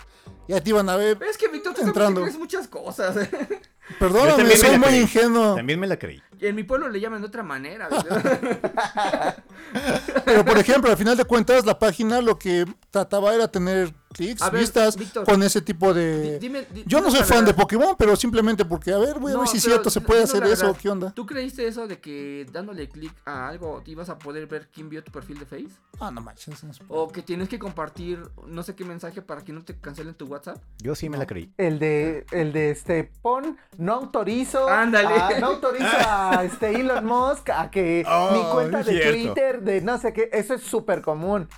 Ya 0.49 0.59
te 0.63 0.71
iban 0.71 0.89
a 0.89 0.97
ver. 0.97 1.19
Es 1.29 1.37
que 1.37 1.49
Víctor, 1.49 1.75
tú 1.75 1.83
Entrando. 1.83 2.25
muchas 2.39 2.67
cosas. 2.67 3.15
Perdóname, 3.99 4.57
soy 4.57 4.79
muy 4.79 4.89
creí. 4.89 5.01
ingenuo. 5.01 5.55
También 5.57 5.79
me 5.81 5.87
la 5.87 5.99
creí. 5.99 6.23
en 6.41 6.55
mi 6.55 6.63
pueblo 6.63 6.89
le 6.89 7.01
llaman 7.01 7.21
de 7.21 7.27
otra 7.27 7.43
manera. 7.43 7.89
Pero 10.25 10.45
por 10.45 10.59
ejemplo, 10.59 10.91
al 10.91 10.97
final 10.97 11.17
de 11.17 11.25
cuentas, 11.25 11.65
la 11.67 11.79
página 11.79 12.21
lo 12.21 12.39
que 12.39 12.65
trataba 12.91 13.35
era 13.35 13.49
tener 13.49 13.93
clics, 14.13 14.43
A 14.43 14.51
ver, 14.51 14.61
vistas 14.63 14.97
Víctor, 14.97 15.25
con 15.25 15.43
ese 15.43 15.61
tipo 15.61 15.95
de... 15.95 16.39
dime- 16.41 16.67
Yo 16.87 17.01
no 17.01 17.11
soy 17.11 17.23
fan 17.23 17.45
de. 17.45 17.55
Pokémon, 17.55 17.95
pero 17.99 18.17
simplemente 18.17 18.65
porque, 18.65 18.93
a 18.93 18.99
ver, 18.99 19.19
voy 19.19 19.33
a 19.33 19.35
No, 19.35 19.41
ver 19.41 19.49
si 19.49 19.59
es 19.59 19.63
cierto, 19.63 19.91
se 19.91 20.01
puede 20.01 20.23
hacer 20.25 20.43
eso. 20.45 20.77
¿qué 20.81 20.89
onda? 20.89 21.13
¿Tú 21.13 21.27
creíste 21.27 21.67
eso 21.67 21.87
de 21.87 22.01
que 22.01 22.47
dándole 22.53 22.89
clic 22.89 23.13
a 23.25 23.49
algo 23.49 23.83
te 23.85 23.91
ibas 23.93 24.09
a 24.09 24.19
poder 24.19 24.47
ver 24.47 24.69
quién 24.73 24.89
vio 24.89 25.03
tu 25.05 25.13
perfil 25.13 25.39
de 25.39 25.47
Face? 25.47 25.69
Ah, 26.01 26.11
no 26.11 26.21
manches, 26.21 26.63
no. 26.65 26.71
O 26.89 27.09
que 27.09 27.23
tienes 27.23 27.49
que 27.49 27.59
compartir 27.59 28.23
no 28.47 28.63
sé 28.63 28.75
qué 28.75 28.85
mensaje 28.85 29.21
para 29.23 29.43
que 29.45 29.53
no 29.53 29.63
te 29.63 29.79
cancelen 29.79 30.15
tu 30.15 30.27
WhatsApp. 30.27 30.59
Yo 30.79 30.95
sí 30.95 31.09
me 31.09 31.19
la 31.19 31.27
creí. 31.27 31.53
El 31.57 31.79
de, 31.79 32.25
el 32.33 32.53
de 32.53 32.71
este, 32.71 33.11
pon, 33.23 33.59
no 33.79 33.95
autorizo. 33.95 34.69
Ándale. 34.69 35.15
a- 35.15 35.39
no 35.41 35.47
autorizo 35.49 35.87
a 36.09 36.45
este 36.45 36.75
Elon 36.81 37.05
Musk 37.05 37.51
a 37.51 37.71
que 37.71 38.05
Oh, 38.09 38.31
mi 38.33 38.43
cuenta 38.53 38.79
de 38.83 38.93
cierto. 38.93 39.11
Twitter, 39.35 39.63
de 39.63 39.81
no 39.83 39.99
sé 39.99 40.13
qué, 40.13 40.31
eso 40.33 40.55
es 40.55 40.63
súper 40.63 41.03
común. 41.03 41.49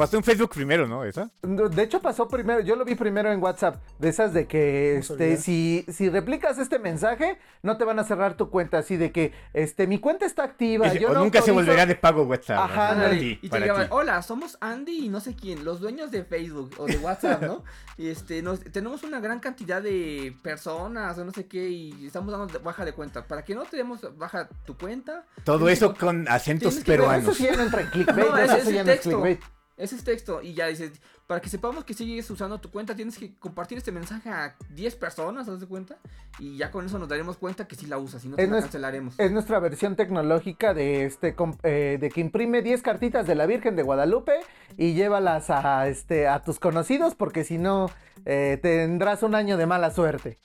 Pasó 0.00 0.16
en 0.16 0.24
Facebook 0.24 0.48
primero, 0.54 0.88
¿no? 0.88 1.04
¿Esa? 1.04 1.30
De 1.42 1.82
hecho 1.82 2.00
pasó 2.00 2.26
primero, 2.26 2.60
yo 2.60 2.74
lo 2.74 2.86
vi 2.86 2.94
primero 2.94 3.30
en 3.30 3.42
WhatsApp, 3.42 3.76
de 3.98 4.08
esas 4.08 4.32
de 4.32 4.46
que 4.46 4.94
No 4.94 5.00
este, 5.00 5.36
si, 5.36 5.84
si 5.92 6.08
replicas 6.08 6.56
este 6.58 6.78
mensaje, 6.78 7.38
no 7.62 7.76
te 7.76 7.84
van 7.84 7.98
a 7.98 8.04
cerrar 8.04 8.34
tu 8.34 8.48
cuenta, 8.48 8.78
así 8.78 8.96
de 8.96 9.12
que 9.12 9.34
este 9.52 9.86
mi 9.86 9.98
cuenta 9.98 10.24
está 10.24 10.42
activa. 10.44 10.90
Yo 10.94 11.10
o 11.10 11.12
no 11.12 11.20
nunca 11.24 11.42
se 11.42 11.50
autorizo- 11.52 11.54
volverá 11.66 11.84
de 11.84 11.96
pago 11.96 12.22
WhatsApp. 12.22 12.58
Ajá, 12.60 12.94
Para 12.94 13.10
ti, 13.10 13.38
y 13.42 13.48
te 13.50 13.60
para 13.60 13.74
ti. 13.84 13.88
hola, 13.90 14.22
somos 14.22 14.56
Andy 14.62 15.04
y 15.04 15.08
no 15.10 15.20
sé 15.20 15.34
quién, 15.36 15.66
los 15.66 15.80
dueños 15.80 16.10
de 16.10 16.24
Facebook 16.24 16.70
o 16.78 16.86
de 16.86 16.96
WhatsApp, 16.96 17.42
¿no? 17.42 17.62
y 17.98 18.08
este, 18.08 18.40
nos, 18.40 18.60
tenemos 18.60 19.02
una 19.02 19.20
gran 19.20 19.38
cantidad 19.40 19.82
de 19.82 20.34
personas 20.42 21.18
o 21.18 21.24
no 21.26 21.32
sé 21.32 21.44
qué 21.46 21.68
y 21.68 22.06
estamos 22.06 22.32
dando 22.32 22.58
baja 22.60 22.86
de 22.86 22.94
cuenta. 22.94 23.26
Para 23.26 23.44
que 23.44 23.54
no 23.54 23.64
te 23.64 23.76
demos 23.76 24.00
baja 24.16 24.48
tu 24.64 24.78
cuenta, 24.78 25.26
Todo 25.44 25.68
eso 25.68 25.92
que- 25.92 26.00
con 26.00 26.26
acentos 26.26 26.72
ver 26.76 26.78
Eso 26.82 26.86
peruanos. 26.86 27.36
sí 27.36 27.46
no 27.54 27.62
entra 27.64 27.82
en 27.82 27.86
clickbait, 27.88 28.28
No, 28.30 28.38
eso 28.38 28.70
sí 28.70 28.76
no 28.78 28.84
texto. 28.84 29.10
clickbait. 29.10 29.40
Ese 29.80 29.96
es 29.96 30.04
texto 30.04 30.42
y 30.42 30.54
ya 30.54 30.66
dices, 30.66 30.92
para 31.26 31.40
que 31.40 31.48
sepamos 31.48 31.84
que 31.84 31.94
sigues 31.94 32.28
usando 32.30 32.60
tu 32.60 32.70
cuenta, 32.70 32.94
tienes 32.94 33.16
que 33.16 33.34
compartir 33.36 33.78
este 33.78 33.92
mensaje 33.92 34.28
a 34.28 34.56
10 34.74 34.96
personas, 34.96 35.48
¿haz 35.48 35.60
de 35.60 35.66
cuenta? 35.66 35.96
Y 36.38 36.56
ya 36.56 36.70
con 36.70 36.84
eso 36.84 36.98
nos 36.98 37.08
daremos 37.08 37.36
cuenta 37.38 37.66
que 37.66 37.76
sí 37.76 37.86
la 37.86 37.98
usas, 37.98 38.22
si 38.22 38.28
no 38.28 38.36
te 38.36 38.46
la 38.46 38.60
cancelaremos. 38.60 39.18
Es 39.18 39.32
nuestra 39.32 39.58
versión 39.58 39.96
tecnológica 39.96 40.74
de 40.74 41.04
este 41.06 41.34
eh, 41.62 41.98
de 42.00 42.10
que 42.10 42.20
imprime 42.20 42.62
10 42.62 42.82
cartitas 42.82 43.26
de 43.26 43.34
la 43.34 43.46
Virgen 43.46 43.74
de 43.76 43.82
Guadalupe 43.82 44.40
y 44.76 44.94
llévalas 44.94 45.50
a 45.50 45.88
este 45.88 46.28
a 46.28 46.42
tus 46.42 46.58
conocidos 46.58 47.14
porque 47.14 47.44
si 47.44 47.58
no 47.58 47.90
eh, 48.26 48.58
tendrás 48.60 49.22
un 49.22 49.34
año 49.34 49.56
de 49.56 49.66
mala 49.66 49.90
suerte. 49.90 50.38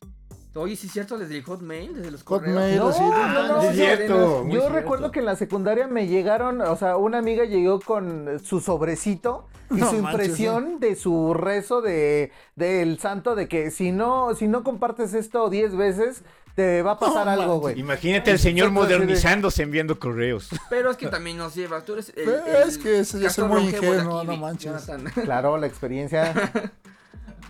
Oye, 0.56 0.76
sí 0.78 0.88
es 0.88 0.94
cierto, 0.94 1.18
desde 1.18 1.38
el 1.38 1.44
Hotmail, 1.44 1.94
desde 1.96 2.12
los 2.12 2.24
Hotmail, 2.24 2.80
correos. 2.80 3.00
no, 3.00 3.28
no, 3.34 3.48
no, 3.48 3.62
es 3.62 3.76
cierto, 3.76 4.44
Yo 4.46 4.50
cierto. 4.52 4.70
recuerdo 4.70 5.12
que 5.12 5.20
en 5.20 5.26
la 5.26 5.36
secundaria 5.36 5.88
me 5.88 6.08
llegaron, 6.08 6.62
o 6.62 6.76
sea, 6.78 6.96
una 6.98 7.18
amiga 7.18 7.44
llegó 7.44 7.82
con 7.82 8.40
su 8.44 8.62
sobrecito 8.62 9.48
y 9.70 9.76
No 9.76 9.90
su 9.90 9.98
manches, 10.02 10.12
impresión 10.28 10.80
de 10.80 10.96
su 10.96 11.34
rezo 11.34 11.82
de 11.82 12.32
del 12.56 13.00
santo 13.00 13.36
de 13.36 13.48
que 13.50 13.70
si 13.72 13.92
no 13.92 14.34
si 14.36 14.48
no 14.48 14.64
compartes 14.64 15.14
esto 15.14 15.50
10 15.50 15.76
veces 15.76 16.22
te 16.56 16.82
va 16.84 16.92
a 16.92 17.00
pasar 17.00 17.28
algo, 17.28 17.60
güey. 17.60 17.78
Imagínate 17.78 18.32
al 18.32 18.40
señor 18.40 18.72
modernizándose 18.72 19.64
enviando 19.64 20.00
correos. 20.00 20.48
Pero 20.70 20.90
es 20.90 20.96
que 20.96 21.08
también 21.08 21.36
nos 21.38 21.54
llevas, 21.54 21.84
tú 21.84 21.94
eres 21.94 22.14
el, 22.16 22.30
el 22.30 22.70
es 22.70 22.78
que 22.78 23.00
ese 23.00 23.20
ya 23.20 23.28
es 23.28 23.38
muy 23.40 23.64
ingenuo, 23.64 24.20
aquí, 24.20 24.28
no 24.28 24.38
manches. 24.38 24.86
Jonathan. 24.88 25.12
Claro, 25.26 25.58
la 25.58 25.68
experiencia. 25.68 26.34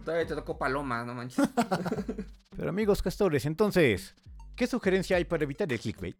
Todavía 0.05 0.27
te 0.27 0.35
tocó 0.35 0.57
paloma, 0.57 1.03
no 1.03 1.13
manches. 1.15 1.43
Pero 2.57 2.69
amigos 2.69 3.01
castores, 3.01 3.45
entonces, 3.45 4.15
¿qué 4.55 4.67
sugerencia 4.67 5.17
hay 5.17 5.25
para 5.25 5.43
evitar 5.43 5.71
el 5.71 5.79
clickbait? 5.79 6.15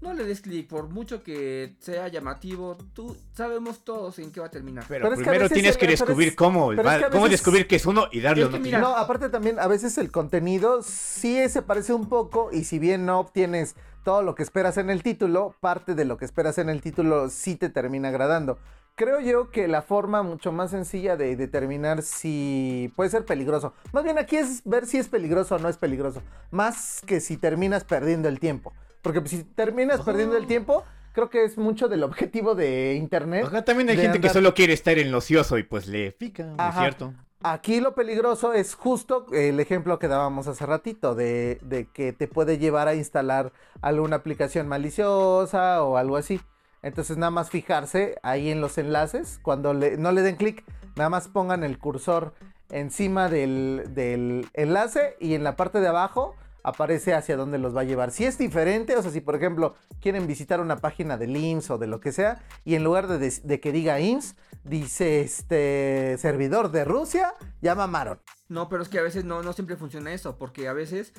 No 0.00 0.14
le 0.14 0.24
des 0.24 0.40
clic, 0.40 0.66
por 0.66 0.88
mucho 0.88 1.22
que 1.22 1.76
sea 1.80 2.08
llamativo, 2.08 2.78
tú 2.94 3.14
sabemos 3.34 3.84
todos 3.84 4.18
en 4.18 4.32
qué 4.32 4.40
va 4.40 4.46
a 4.46 4.50
terminar. 4.50 4.84
Pero, 4.88 5.02
Pero 5.04 5.14
es 5.14 5.18
que 5.22 5.28
a 5.28 5.32
primero 5.32 5.48
tienes 5.52 5.72
el- 5.74 5.78
que 5.78 5.86
pero 5.86 5.98
descubrir 6.06 6.34
cómo, 6.36 6.68
pero 6.68 6.80
es 6.80 6.86
va- 6.86 6.98
que 7.00 7.04
a 7.04 7.10
cómo 7.10 7.24
veces- 7.24 7.40
descubrir 7.40 7.66
que 7.66 7.76
es 7.76 7.84
uno 7.84 8.06
y 8.10 8.20
darle 8.20 8.44
Es 8.44 8.60
mira, 8.60 8.78
No, 8.78 8.96
aparte 8.96 9.28
también 9.28 9.58
a 9.58 9.66
veces 9.66 9.98
el 9.98 10.10
contenido 10.10 10.82
sí 10.82 11.46
se 11.50 11.60
parece 11.60 11.92
un 11.92 12.08
poco 12.08 12.48
y 12.50 12.64
si 12.64 12.78
bien 12.78 13.04
no 13.04 13.18
obtienes 13.20 13.74
todo 14.02 14.22
lo 14.22 14.34
que 14.34 14.42
esperas 14.42 14.78
en 14.78 14.88
el 14.88 15.02
título, 15.02 15.54
parte 15.60 15.94
de 15.94 16.06
lo 16.06 16.16
que 16.16 16.24
esperas 16.24 16.56
en 16.56 16.70
el 16.70 16.80
título 16.80 17.28
sí 17.28 17.56
te 17.56 17.68
termina 17.68 18.08
agradando. 18.08 18.58
Creo 19.00 19.18
yo 19.20 19.50
que 19.50 19.66
la 19.66 19.80
forma 19.80 20.22
mucho 20.22 20.52
más 20.52 20.72
sencilla 20.72 21.16
de 21.16 21.34
determinar 21.34 22.02
si 22.02 22.92
puede 22.96 23.08
ser 23.08 23.24
peligroso. 23.24 23.72
Más 23.94 24.04
bien 24.04 24.18
aquí 24.18 24.36
es 24.36 24.60
ver 24.66 24.84
si 24.84 24.98
es 24.98 25.08
peligroso 25.08 25.56
o 25.56 25.58
no 25.58 25.70
es 25.70 25.78
peligroso. 25.78 26.20
Más 26.50 27.00
que 27.06 27.20
si 27.20 27.38
terminas 27.38 27.84
perdiendo 27.84 28.28
el 28.28 28.38
tiempo. 28.38 28.74
Porque 29.00 29.26
si 29.26 29.42
terminas 29.42 30.02
perdiendo 30.02 30.36
el 30.36 30.46
tiempo, 30.46 30.84
creo 31.14 31.30
que 31.30 31.44
es 31.44 31.56
mucho 31.56 31.88
del 31.88 32.02
objetivo 32.02 32.54
de 32.54 32.92
Internet. 32.96 33.46
Ajá, 33.46 33.64
también 33.64 33.88
hay 33.88 33.96
gente 33.96 34.20
que 34.20 34.28
solo 34.28 34.52
quiere 34.52 34.74
estar 34.74 34.98
en 34.98 35.10
lo 35.10 35.16
ocioso 35.16 35.56
y 35.56 35.62
pues 35.62 35.86
le 35.86 36.12
pica, 36.12 36.44
¿no 36.44 36.68
es 36.68 36.74
cierto? 36.74 37.14
Aquí 37.42 37.80
lo 37.80 37.94
peligroso 37.94 38.52
es 38.52 38.74
justo 38.74 39.24
el 39.32 39.60
ejemplo 39.60 39.98
que 39.98 40.08
dábamos 40.08 40.46
hace 40.46 40.66
ratito, 40.66 41.14
de, 41.14 41.58
de 41.62 41.88
que 41.88 42.12
te 42.12 42.28
puede 42.28 42.58
llevar 42.58 42.86
a 42.86 42.94
instalar 42.94 43.54
alguna 43.80 44.16
aplicación 44.16 44.68
maliciosa 44.68 45.82
o 45.84 45.96
algo 45.96 46.18
así. 46.18 46.38
Entonces 46.82 47.16
nada 47.16 47.30
más 47.30 47.50
fijarse 47.50 48.16
ahí 48.22 48.50
en 48.50 48.60
los 48.60 48.78
enlaces, 48.78 49.38
cuando 49.42 49.74
no 49.74 50.12
le 50.12 50.22
den 50.22 50.36
clic, 50.36 50.64
nada 50.96 51.10
más 51.10 51.28
pongan 51.28 51.64
el 51.64 51.78
cursor 51.78 52.34
encima 52.70 53.28
del, 53.28 53.84
del 53.94 54.48
enlace 54.54 55.16
y 55.20 55.34
en 55.34 55.44
la 55.44 55.56
parte 55.56 55.80
de 55.80 55.88
abajo 55.88 56.36
aparece 56.62 57.14
hacia 57.14 57.36
dónde 57.36 57.58
los 57.58 57.74
va 57.74 57.82
a 57.82 57.84
llevar. 57.84 58.10
Si 58.10 58.24
es 58.24 58.38
diferente, 58.38 58.96
o 58.96 59.02
sea, 59.02 59.10
si 59.10 59.20
por 59.20 59.34
ejemplo 59.34 59.74
quieren 60.00 60.26
visitar 60.26 60.60
una 60.60 60.76
página 60.76 61.16
del 61.16 61.36
IMSS 61.36 61.70
o 61.70 61.78
de 61.78 61.86
lo 61.86 62.00
que 62.00 62.12
sea, 62.12 62.42
y 62.64 62.74
en 62.74 62.84
lugar 62.84 63.08
de, 63.08 63.30
de 63.42 63.60
que 63.60 63.72
diga 63.72 64.00
IMSS, 64.00 64.36
dice 64.64 65.20
este 65.20 66.16
servidor 66.18 66.70
de 66.70 66.84
Rusia, 66.84 67.34
ya 67.60 67.74
mamaron. 67.74 68.20
No, 68.48 68.68
pero 68.68 68.82
es 68.82 68.88
que 68.88 68.98
a 68.98 69.02
veces 69.02 69.24
no, 69.24 69.42
no 69.42 69.52
siempre 69.52 69.76
funciona 69.76 70.12
eso, 70.12 70.36
porque 70.36 70.68
a 70.68 70.72
veces 70.72 71.12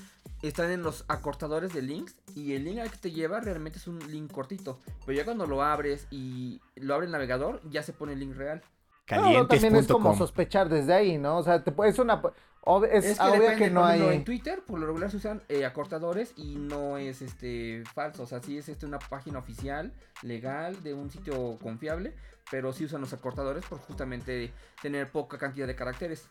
están 0.47 0.71
en 0.71 0.81
los 0.83 1.05
acortadores 1.07 1.73
de 1.73 1.81
links 1.81 2.15
y 2.35 2.53
el 2.53 2.63
link 2.63 2.79
al 2.79 2.89
que 2.91 2.97
te 2.97 3.11
lleva 3.11 3.39
realmente 3.39 3.77
es 3.77 3.87
un 3.87 3.99
link 4.11 4.31
cortito. 4.31 4.79
Pero 5.05 5.17
ya 5.17 5.25
cuando 5.25 5.45
lo 5.45 5.61
abres 5.63 6.07
y 6.11 6.61
lo 6.75 6.95
abre 6.95 7.05
el 7.05 7.11
navegador, 7.11 7.61
ya 7.69 7.83
se 7.83 7.93
pone 7.93 8.13
el 8.13 8.19
link 8.19 8.35
real. 8.35 8.61
No, 9.09 9.45
también 9.47 9.75
es 9.75 9.87
como 9.87 10.15
sospechar 10.15 10.69
desde 10.69 10.93
ahí, 10.93 11.17
¿no? 11.17 11.37
O 11.37 11.43
sea, 11.43 11.63
te, 11.63 11.73
es 11.85 11.99
una... 11.99 12.21
ob- 12.61 12.87
es, 12.89 13.03
Es 13.03 13.19
que 13.19 13.23
obvio 13.25 13.41
depende, 13.41 13.57
que 13.65 13.69
no 13.69 13.83
hay... 13.83 14.01
en 14.01 14.23
Twitter 14.23 14.63
por 14.65 14.79
lo 14.79 14.85
regular 14.85 15.11
se 15.11 15.17
usan 15.17 15.43
eh, 15.49 15.65
acortadores 15.65 16.31
y 16.37 16.55
no 16.55 16.97
es 16.97 17.21
este 17.21 17.83
falso, 17.93 18.23
o 18.23 18.25
sea, 18.25 18.41
sí 18.41 18.57
es 18.57 18.69
este 18.69 18.85
una 18.85 18.99
página 18.99 19.39
oficial, 19.39 19.91
legal, 20.21 20.81
de 20.81 20.93
un 20.93 21.11
sitio 21.11 21.57
confiable, 21.59 22.15
pero 22.49 22.71
sí 22.71 22.85
usan 22.85 23.01
los 23.01 23.11
acortadores 23.11 23.65
por 23.65 23.79
justamente 23.79 24.53
tener 24.81 25.11
poca 25.11 25.37
cantidad 25.37 25.67
de 25.67 25.75
caracteres. 25.75 26.29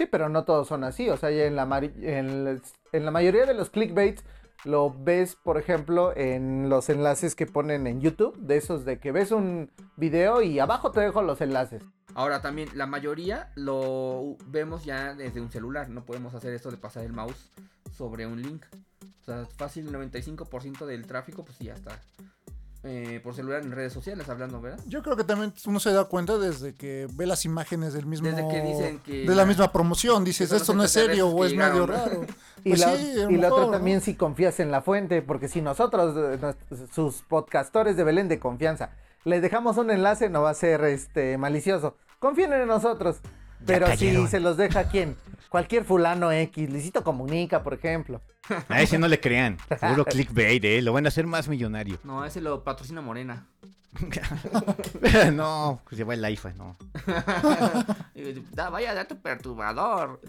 Sí, 0.00 0.06
pero 0.06 0.30
no 0.30 0.44
todos 0.44 0.66
son 0.66 0.82
así. 0.82 1.10
O 1.10 1.18
sea, 1.18 1.28
en 1.28 1.56
la, 1.56 1.78
en, 2.00 3.04
la 3.04 3.10
mayoría 3.10 3.44
de 3.44 3.52
los 3.52 3.68
clickbaits 3.68 4.24
lo 4.64 4.94
ves, 4.98 5.36
por 5.36 5.58
ejemplo, 5.58 6.16
en 6.16 6.70
los 6.70 6.88
enlaces 6.88 7.34
que 7.34 7.44
ponen 7.44 7.86
en 7.86 8.00
YouTube, 8.00 8.34
de 8.38 8.56
esos 8.56 8.86
de 8.86 8.98
que 8.98 9.12
ves 9.12 9.30
un 9.30 9.70
video 9.98 10.40
y 10.40 10.58
abajo 10.58 10.90
te 10.90 11.00
dejo 11.00 11.20
los 11.20 11.42
enlaces. 11.42 11.82
Ahora 12.14 12.40
también 12.40 12.70
la 12.72 12.86
mayoría 12.86 13.52
lo 13.56 14.38
vemos 14.46 14.86
ya 14.86 15.12
desde 15.12 15.42
un 15.42 15.50
celular, 15.50 15.90
no 15.90 16.06
podemos 16.06 16.34
hacer 16.34 16.54
esto 16.54 16.70
de 16.70 16.78
pasar 16.78 17.04
el 17.04 17.12
mouse 17.12 17.50
sobre 17.94 18.26
un 18.26 18.40
link. 18.40 18.64
O 19.20 19.24
sea, 19.26 19.44
fácil 19.58 19.86
el 19.86 19.94
95% 19.94 20.86
del 20.86 21.06
tráfico 21.06 21.44
pues 21.44 21.58
ya 21.58 21.74
está 21.74 22.00
eh, 22.82 23.20
por 23.22 23.34
celular 23.34 23.62
en 23.62 23.72
redes 23.72 23.92
sociales 23.92 24.26
hablando, 24.30 24.58
¿verdad? 24.60 24.80
Yo 24.86 25.02
creo 25.02 25.14
que 25.14 25.24
también 25.24 25.52
uno 25.66 25.80
se 25.80 25.92
da 25.92 26.04
cuenta 26.04 26.38
desde 26.38 26.74
que 26.74 27.06
ve 27.12 27.26
las 27.26 27.44
imágenes 27.44 27.92
del 27.92 28.06
mismo. 28.06 28.28
Desde 28.28 28.48
que 28.48 28.62
dicen 28.62 29.00
que 29.00 29.26
De 29.26 29.34
la 29.34 29.44
misma 29.44 29.70
promoción. 29.70 30.24
Dices, 30.24 30.50
esto 30.50 30.72
no 30.72 30.84
es 30.84 30.90
serio 30.90 31.28
o 31.28 31.44
es 31.44 31.54
medio 31.54 31.86
raro. 31.86 32.26
Y, 32.62 32.70
Pues 32.70 32.80
la, 32.80 32.94
sí, 32.94 33.14
y 33.30 33.36
la 33.38 33.48
¿no? 33.48 33.70
también 33.70 34.02
si 34.02 34.14
confías 34.14 34.60
en 34.60 34.70
la 34.70 34.82
fuente, 34.82 35.22
porque 35.22 35.48
si 35.48 35.62
nosotros, 35.62 36.14
eh, 36.14 36.54
sus 36.92 37.22
podcastores 37.22 37.96
de 37.96 38.04
Belén 38.04 38.28
de 38.28 38.38
confianza, 38.38 38.90
les 39.24 39.40
dejamos 39.40 39.78
un 39.78 39.90
enlace, 39.90 40.28
no 40.28 40.42
va 40.42 40.50
a 40.50 40.54
ser 40.54 40.84
este 40.84 41.38
malicioso. 41.38 41.96
Confíen 42.18 42.52
en 42.52 42.66
nosotros. 42.68 43.16
Pero 43.64 43.86
si 43.96 44.26
se 44.26 44.40
los 44.40 44.58
deja 44.58 44.84
quién, 44.84 45.16
cualquier 45.50 45.84
fulano 45.84 46.32
X, 46.32 46.70
Licito 46.70 47.04
Comunica, 47.04 47.62
por 47.62 47.74
ejemplo. 47.74 48.22
A 48.68 48.80
ese 48.80 48.98
no 48.98 49.08
le 49.08 49.20
crean. 49.20 49.58
Seguro 49.78 50.04
clickbait, 50.06 50.64
¿eh? 50.64 50.80
Lo 50.80 50.94
van 50.94 51.04
a 51.04 51.08
hacer 51.08 51.26
más 51.26 51.48
millonario. 51.48 51.98
No, 52.04 52.24
ese 52.24 52.40
lo 52.40 52.64
patrocina 52.64 53.02
Morena. 53.02 53.46
no, 55.32 55.82
se 55.90 56.04
va 56.04 56.14
el 56.14 56.30
IFA, 56.30 56.54
no. 56.54 56.78
Da, 58.52 58.70
vaya 58.70 58.94
dato 58.94 59.18
perturbador. 59.18 60.20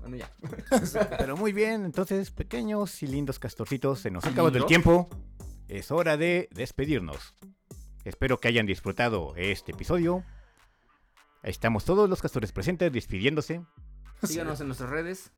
Bueno, 0.00 0.16
ya. 0.16 0.30
Pero 1.16 1.36
muy 1.36 1.52
bien, 1.52 1.84
entonces, 1.84 2.30
pequeños 2.30 3.02
y 3.02 3.06
lindos 3.06 3.38
castorcitos, 3.38 4.00
se 4.00 4.10
nos 4.10 4.24
ha 4.24 4.30
acabado 4.30 4.58
el 4.58 4.66
tiempo. 4.66 5.08
Es 5.68 5.92
hora 5.92 6.16
de 6.16 6.48
despedirnos. 6.52 7.34
Espero 8.04 8.38
que 8.40 8.48
hayan 8.48 8.66
disfrutado 8.66 9.34
este 9.36 9.72
episodio. 9.72 10.24
Estamos 11.44 11.84
todos 11.84 12.10
los 12.10 12.20
castores 12.20 12.50
presentes 12.52 12.92
despidiéndose. 12.92 13.62
Síganos 14.22 14.60
en 14.60 14.66
nuestras 14.68 14.90
redes. 14.90 15.30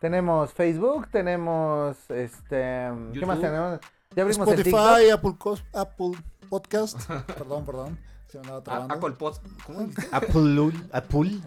Tenemos 0.00 0.52
Facebook, 0.52 1.08
tenemos 1.10 1.96
este. 2.10 2.88
¿Qué 3.12 3.26
más 3.26 3.40
tenemos? 3.40 3.80
Ya 4.14 4.22
abrimos 4.22 4.48
el 4.48 4.62
TikTok. 4.62 4.80
Spotify, 4.80 5.10
Apple, 5.10 5.30
Cos- 5.38 5.64
Apple 5.74 6.12
Podcast. 6.48 6.98
perdón, 7.26 7.66
perdón. 7.66 7.98
Se 8.28 8.38
me 8.38 8.42
andaba 8.42 8.58
A- 8.58 8.62
trabando. 8.64 8.94
Apple 8.94 9.12
Pod. 9.12 9.36
¿Cómo? 9.66 9.88
Apple. 10.12 10.70
Apple. 10.92 11.42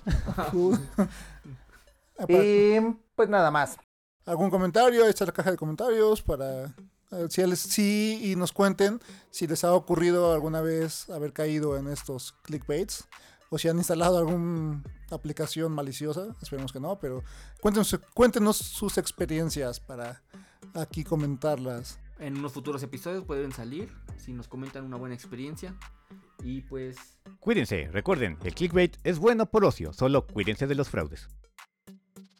Y 2.27 2.79
pues 3.15 3.29
nada 3.29 3.51
más. 3.51 3.77
¿Algún 4.25 4.49
comentario? 4.49 5.03
Ahí 5.03 5.09
está 5.09 5.25
la 5.25 5.31
caja 5.31 5.51
de 5.51 5.57
comentarios 5.57 6.21
para 6.21 6.65
eh, 7.11 7.27
si, 7.29 7.45
les- 7.45 7.59
sí 7.59 8.19
y 8.23 8.35
nos 8.35 8.51
cuenten 8.51 8.99
si 9.31 9.47
les 9.47 9.63
ha 9.63 9.73
ocurrido 9.73 10.33
alguna 10.33 10.61
vez 10.61 11.09
haber 11.09 11.33
caído 11.33 11.77
en 11.77 11.87
estos 11.87 12.33
clickbaits 12.43 13.07
o 13.49 13.57
si 13.57 13.67
han 13.67 13.77
instalado 13.77 14.17
alguna 14.19 14.83
aplicación 15.11 15.71
maliciosa. 15.73 16.35
Esperemos 16.41 16.71
que 16.71 16.79
no, 16.79 16.99
pero 16.99 17.23
cuéntenos, 17.59 17.99
cuéntenos 18.13 18.57
sus 18.57 18.97
experiencias 18.97 19.79
para 19.79 20.21
aquí 20.73 21.03
comentarlas. 21.03 21.99
En 22.19 22.37
unos 22.37 22.53
futuros 22.53 22.83
episodios 22.83 23.23
pueden 23.25 23.51
salir 23.51 23.91
si 24.17 24.31
nos 24.33 24.47
comentan 24.47 24.85
una 24.85 24.97
buena 24.97 25.15
experiencia. 25.15 25.75
Y 26.43 26.61
pues 26.61 26.97
Cuídense, 27.39 27.87
recuerden, 27.91 28.37
el 28.43 28.53
clickbait 28.53 28.95
es 29.03 29.17
bueno 29.19 29.45
por 29.47 29.65
ocio, 29.65 29.93
solo 29.93 30.25
cuídense 30.27 30.67
de 30.67 30.75
los 30.75 30.89
fraudes. 30.89 31.27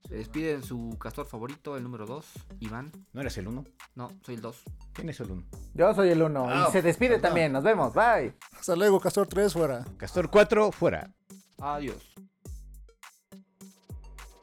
se 0.08 0.16
despide 0.16 0.58
de 0.58 0.64
su 0.64 0.98
castor 1.00 1.26
favorito, 1.26 1.78
el 1.78 1.84
número 1.84 2.06
2, 2.06 2.26
Iván. 2.60 2.92
¿No 3.14 3.22
eres 3.22 3.38
el 3.38 3.48
uno? 3.48 3.64
No, 3.96 4.12
soy 4.26 4.36
el 4.36 4.42
2. 4.42 4.64
¿Quién 4.94 5.10
es 5.10 5.20
el 5.22 5.32
uno? 5.32 5.44
Yo 5.74 5.94
soy 5.96 6.10
el 6.10 6.22
uno 6.22 6.46
Ah, 6.50 6.66
y 6.68 6.72
se 6.72 6.82
despide 6.82 7.12
perdón. 7.12 7.22
también. 7.22 7.52
Nos 7.54 7.64
vemos. 7.64 7.94
Bye. 7.94 8.36
Hasta 8.60 8.76
luego, 8.76 9.00
Castor 9.00 9.28
3 9.28 9.54
fuera. 9.54 9.86
Castor 9.98 10.30
4, 10.30 10.72
fuera. 10.72 11.12
Adiós. 11.60 12.14